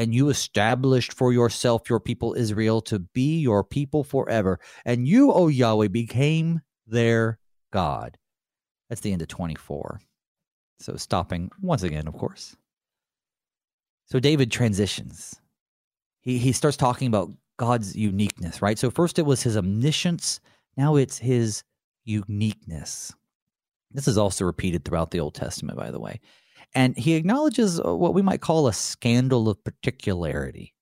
[0.00, 4.58] And you established for yourself your people Israel to be your people forever.
[4.86, 7.38] And you, O Yahweh, became their
[7.70, 8.16] God.
[8.88, 10.00] That's the end of 24.
[10.78, 12.56] So stopping once again, of course.
[14.06, 15.38] So David transitions.
[16.22, 18.78] He he starts talking about God's uniqueness, right?
[18.78, 20.40] So first it was his omniscience,
[20.78, 21.62] now it's his
[22.04, 23.12] uniqueness.
[23.90, 26.20] This is also repeated throughout the Old Testament, by the way.
[26.74, 30.74] And he acknowledges uh, what we might call a scandal of particularity.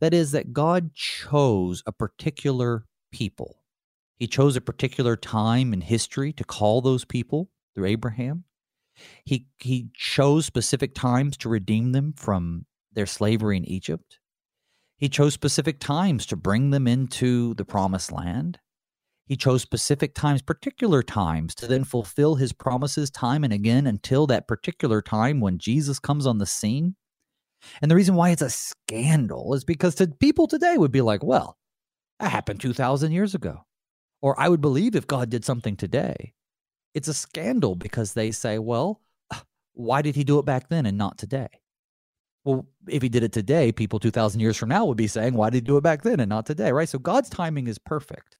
[0.00, 3.60] That is, that God chose a particular people.
[4.16, 8.44] He chose a particular time in history to call those people through Abraham.
[9.24, 14.18] He, he chose specific times to redeem them from their slavery in Egypt.
[14.96, 18.60] He chose specific times to bring them into the promised land.
[19.26, 24.26] He chose specific times, particular times, to then fulfill his promises time and again until
[24.26, 26.96] that particular time when Jesus comes on the scene.
[27.80, 31.24] And the reason why it's a scandal is because to people today would be like,
[31.24, 31.56] well,
[32.20, 33.64] that happened 2,000 years ago.
[34.20, 36.34] Or I would believe if God did something today.
[36.92, 39.00] It's a scandal because they say, well,
[39.72, 41.48] why did he do it back then and not today?
[42.44, 45.48] Well, if he did it today, people 2,000 years from now would be saying, why
[45.48, 46.72] did he do it back then and not today?
[46.72, 46.88] Right?
[46.88, 48.36] So God's timing is perfect.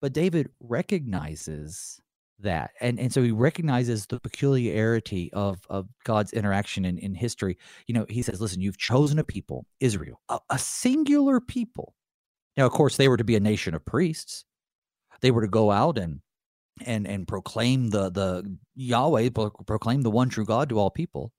[0.00, 2.00] But David recognizes
[2.42, 2.70] that.
[2.80, 7.58] And, and so he recognizes the peculiarity of, of God's interaction in, in history.
[7.86, 11.94] You know, he says, listen, you've chosen a people, Israel, a, a singular people.
[12.56, 14.44] Now, of course, they were to be a nation of priests.
[15.20, 16.20] They were to go out and
[16.86, 19.30] and and proclaim the the Yahweh,
[19.66, 21.32] proclaim the one true God to all people.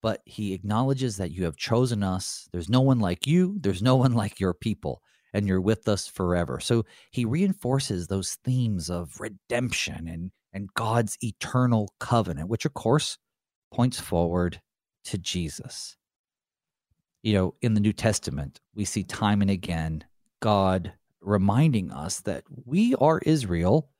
[0.00, 2.48] But he acknowledges that you have chosen us.
[2.52, 3.58] There's no one like you.
[3.60, 5.02] There's no one like your people
[5.32, 6.60] and you're with us forever.
[6.60, 13.18] So he reinforces those themes of redemption and, and God's eternal covenant, which of course
[13.72, 14.60] points forward
[15.04, 15.96] to Jesus.
[17.22, 20.04] You know, in the New Testament, we see time and again
[20.40, 23.90] God reminding us that we are Israel.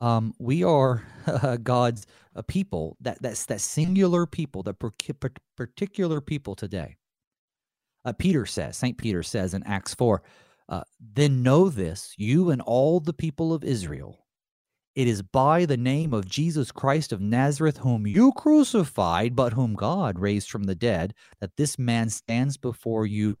[0.00, 4.76] Um, we are uh, God's uh, people, that, that's that singular people, that
[5.56, 6.96] particular people today.
[8.04, 8.96] Uh, Peter says, St.
[8.96, 10.22] Peter says in Acts 4,
[10.72, 14.24] uh, then know this, you and all the people of Israel.
[14.94, 19.74] It is by the name of Jesus Christ of Nazareth, whom you crucified, but whom
[19.74, 23.36] God raised from the dead, that this man stands before you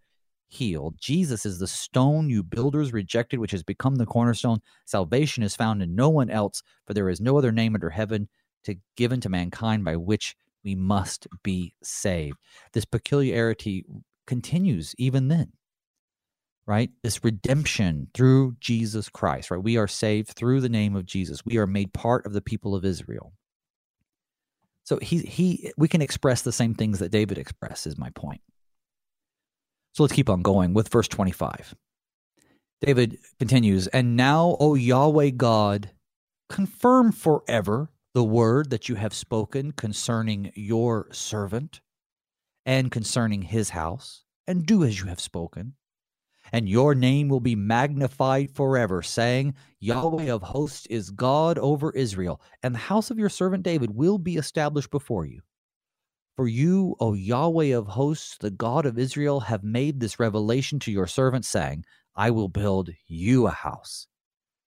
[0.48, 0.96] healed.
[1.00, 4.60] Jesus is the stone you builders rejected, which has become the cornerstone.
[4.84, 8.28] Salvation is found in no one else, for there is no other name under heaven
[8.64, 12.36] to given to mankind by which we must be saved.
[12.74, 13.86] This peculiarity
[14.26, 15.52] continues even then
[16.66, 16.90] right?
[17.02, 19.62] This redemption through Jesus Christ, right?
[19.62, 21.44] We are saved through the name of Jesus.
[21.44, 23.32] We are made part of the people of Israel.
[24.84, 28.40] So he he we can express the same things that David expressed is my point.
[29.94, 31.74] So let's keep on going with verse 25.
[32.80, 35.92] David continues, "And now, O Yahweh God,
[36.48, 41.80] confirm forever the word that you have spoken concerning your servant
[42.66, 45.74] and concerning his house, and do as you have spoken."
[46.52, 52.40] And your name will be magnified forever, saying, Yahweh of hosts is God over Israel,
[52.62, 55.40] and the house of your servant David will be established before you.
[56.36, 60.92] For you, O Yahweh of hosts, the God of Israel, have made this revelation to
[60.92, 61.84] your servant, saying,
[62.14, 64.06] I will build you a house.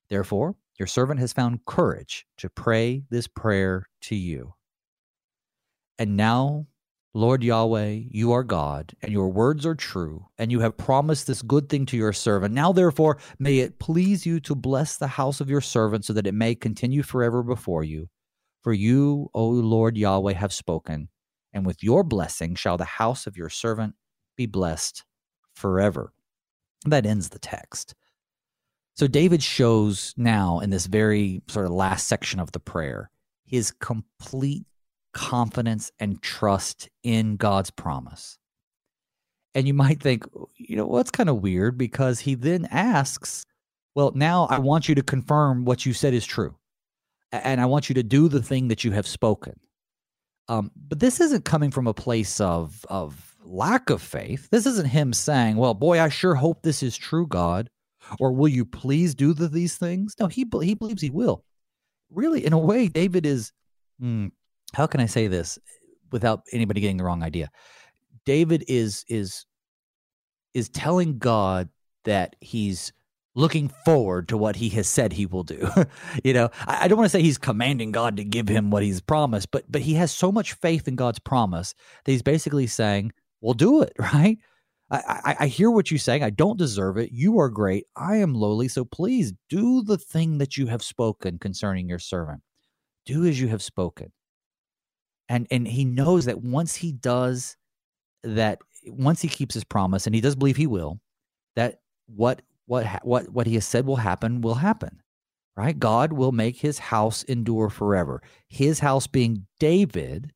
[0.09, 4.53] Therefore, your servant has found courage to pray this prayer to you.
[5.97, 6.67] And now
[7.15, 11.41] Lord Yahweh, you are God, and your words are true, and you have promised this
[11.41, 12.53] good thing to your servant.
[12.53, 16.27] Now, therefore, may it please you to bless the house of your servant so that
[16.27, 18.09] it may continue forever before you.
[18.63, 21.07] For you, O Lord Yahweh, have spoken,
[21.53, 23.95] and with your blessing shall the house of your servant
[24.35, 25.05] be blessed
[25.53, 26.11] forever.
[26.85, 27.95] That ends the text.
[28.95, 33.09] So, David shows now in this very sort of last section of the prayer
[33.45, 34.65] his complete
[35.15, 38.37] confidence and trust in God's promise.
[39.55, 40.25] And you might think,
[40.57, 43.45] you know, well, kind of weird because he then asks,
[43.95, 46.55] well, now I want you to confirm what you said is true.
[47.31, 49.57] And I want you to do the thing that you have spoken.
[50.49, 54.49] Um, but this isn't coming from a place of, of lack of faith.
[54.51, 57.69] This isn't him saying, well, boy, I sure hope this is true, God.
[58.19, 60.13] Or will you please do the, these things?
[60.19, 61.43] No, he, he believes he will.
[62.11, 63.51] Really, in a way, David is
[63.99, 64.27] hmm,
[64.73, 65.59] how can I say this
[66.11, 67.49] without anybody getting the wrong idea?
[68.25, 69.45] David is is
[70.53, 71.69] is telling God
[72.05, 72.93] that he's
[73.35, 75.69] looking forward to what he has said he will do.
[76.23, 78.83] you know, I, I don't want to say he's commanding God to give him what
[78.83, 82.67] he's promised, but but he has so much faith in God's promise that he's basically
[82.67, 83.11] saying,
[83.41, 84.37] "We'll do it, right?"
[84.91, 86.21] I, I, I hear what you're saying.
[86.21, 87.11] I don't deserve it.
[87.11, 87.85] You are great.
[87.95, 88.67] I am lowly.
[88.67, 92.41] So please do the thing that you have spoken concerning your servant.
[93.07, 94.11] Do as you have spoken
[95.29, 97.57] and and he knows that once he does
[98.23, 100.99] that once he keeps his promise, and he does believe he will,
[101.55, 105.01] that what what what what he has said will happen will happen.
[105.57, 105.77] Right?
[105.79, 108.21] God will make his house endure forever.
[108.49, 110.33] His house being David,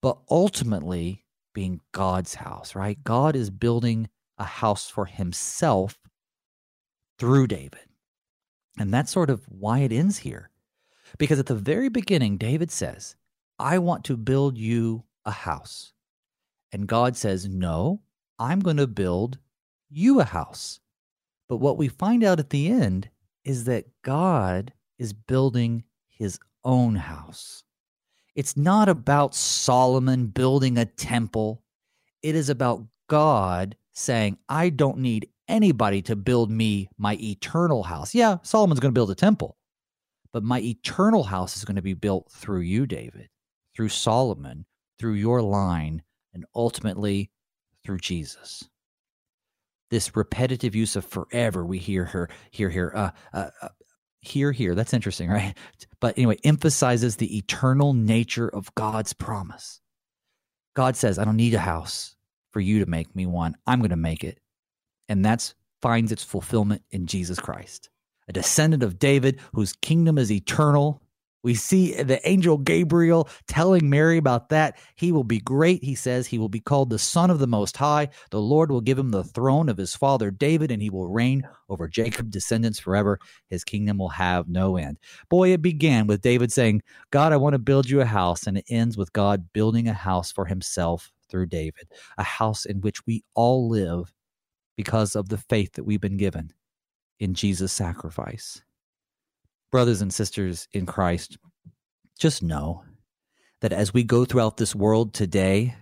[0.00, 3.02] but ultimately being God's house, right?
[3.02, 4.08] God is building
[4.38, 5.98] a house for himself
[7.18, 7.86] through David.
[8.78, 10.50] And that's sort of why it ends here.
[11.18, 13.16] Because at the very beginning, David says,
[13.58, 15.92] I want to build you a house.
[16.72, 18.00] And God says, No,
[18.38, 19.38] I'm going to build
[19.90, 20.80] you a house.
[21.48, 23.10] But what we find out at the end
[23.44, 27.62] is that God is building his own house.
[28.34, 31.62] It's not about Solomon building a temple.
[32.22, 38.14] It is about God saying, I don't need anybody to build me my eternal house.
[38.14, 39.56] Yeah, Solomon's going to build a temple,
[40.32, 43.28] but my eternal house is going to be built through you, David,
[43.74, 44.66] through Solomon,
[44.98, 46.02] through your line,
[46.32, 47.30] and ultimately
[47.84, 48.64] through Jesus.
[49.90, 53.68] This repetitive use of forever, we hear her, hear here, uh, uh, uh,
[54.20, 54.74] here, here.
[54.74, 55.56] That's interesting, right?
[56.00, 59.80] But anyway, emphasizes the eternal nature of God's promise.
[60.74, 62.16] God says, I don't need a house
[62.50, 63.56] for you to make me one.
[63.66, 64.40] I'm going to make it
[65.08, 67.90] and that's finds its fulfillment in Jesus Christ,
[68.28, 71.02] a descendant of David whose kingdom is eternal.
[71.44, 74.78] We see the angel Gabriel telling Mary about that.
[74.96, 76.26] He will be great, he says.
[76.26, 78.08] He will be called the Son of the Most High.
[78.30, 81.46] The Lord will give him the throne of his father David, and he will reign
[81.68, 83.20] over Jacob's descendants forever.
[83.50, 84.98] His kingdom will have no end.
[85.28, 88.46] Boy, it began with David saying, God, I want to build you a house.
[88.46, 92.80] And it ends with God building a house for himself through David, a house in
[92.80, 94.14] which we all live
[94.78, 96.54] because of the faith that we've been given
[97.20, 98.63] in Jesus' sacrifice.
[99.74, 101.36] Brothers and sisters in Christ,
[102.16, 102.84] just know
[103.60, 105.74] that as we go throughout this world today,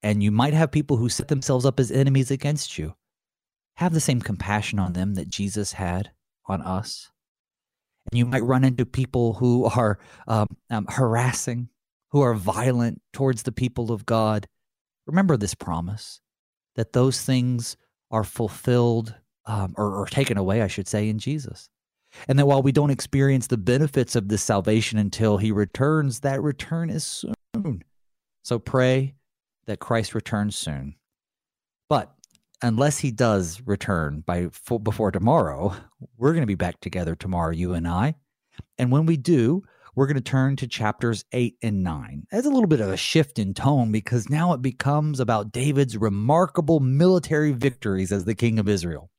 [0.00, 2.94] and you might have people who set themselves up as enemies against you,
[3.78, 6.12] have the same compassion on them that Jesus had
[6.46, 7.10] on us.
[8.12, 11.68] And you might run into people who are um, um, harassing,
[12.12, 14.46] who are violent towards the people of God.
[15.04, 16.20] Remember this promise
[16.76, 17.76] that those things
[18.08, 19.16] are fulfilled
[19.46, 21.68] um, or, or taken away, I should say, in Jesus.
[22.28, 26.42] And that while we don't experience the benefits of this salvation until he returns, that
[26.42, 27.82] return is soon.
[28.42, 29.14] So pray
[29.66, 30.96] that Christ returns soon.
[31.88, 32.12] But
[32.62, 34.48] unless he does return by
[34.82, 35.74] before tomorrow,
[36.16, 38.14] we're going to be back together tomorrow, you and I.
[38.78, 39.62] And when we do,
[39.94, 42.26] we're going to turn to chapters 8 and 9.
[42.30, 45.96] That's a little bit of a shift in tone because now it becomes about David's
[45.96, 49.10] remarkable military victories as the king of Israel.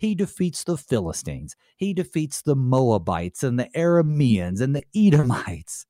[0.00, 5.86] He defeats the Philistines, he defeats the Moabites and the Arameans and the Edomites,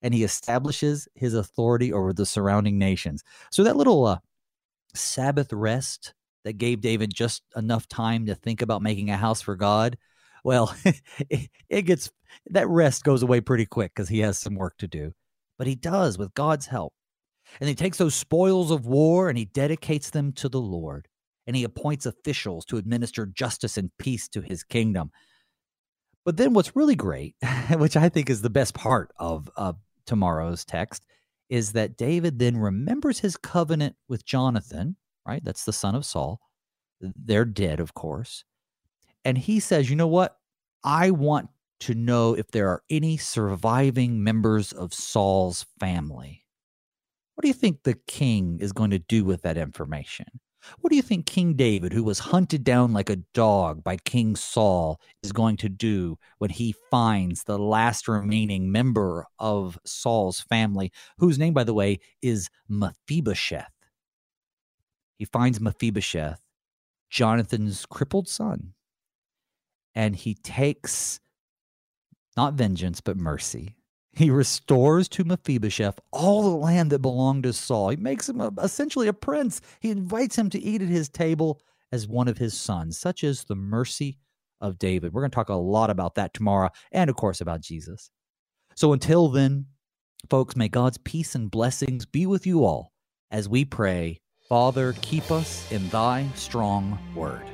[0.00, 3.22] and he establishes his authority over the surrounding nations.
[3.50, 4.18] So that little uh,
[4.94, 9.56] Sabbath rest that gave David just enough time to think about making a house for
[9.56, 9.98] God
[10.44, 10.74] well,
[11.68, 12.10] it, gets
[12.50, 15.12] that rest goes away pretty quick because he has some work to do.
[15.58, 16.92] But he does with God's help.
[17.60, 21.07] And he takes those spoils of war and he dedicates them to the Lord.
[21.48, 25.10] And he appoints officials to administer justice and peace to his kingdom.
[26.24, 27.34] But then what's really great,
[27.76, 29.76] which I think is the best part of, of
[30.06, 31.04] tomorrow's text,
[31.48, 34.96] is that David then remembers his covenant with Jonathan,
[35.26, 35.42] right?
[35.42, 36.40] That's the son of Saul.
[37.00, 38.44] They're dead, of course.
[39.24, 40.36] And he says, you know what?
[40.84, 41.48] I want
[41.80, 46.44] to know if there are any surviving members of Saul's family.
[47.34, 50.26] What do you think the king is going to do with that information?
[50.80, 54.36] What do you think King David, who was hunted down like a dog by King
[54.36, 60.92] Saul, is going to do when he finds the last remaining member of Saul's family,
[61.18, 63.72] whose name, by the way, is Mephibosheth?
[65.16, 66.40] He finds Mephibosheth,
[67.10, 68.74] Jonathan's crippled son,
[69.94, 71.20] and he takes
[72.36, 73.77] not vengeance, but mercy.
[74.18, 77.90] He restores to Mephibosheth all the land that belonged to Saul.
[77.90, 79.60] He makes him a, essentially a prince.
[79.78, 81.60] He invites him to eat at his table
[81.92, 82.98] as one of his sons.
[82.98, 84.18] Such is the mercy
[84.60, 85.12] of David.
[85.12, 88.10] We're going to talk a lot about that tomorrow and, of course, about Jesus.
[88.74, 89.66] So until then,
[90.28, 92.92] folks, may God's peace and blessings be with you all
[93.30, 97.44] as we pray, Father, keep us in thy strong word.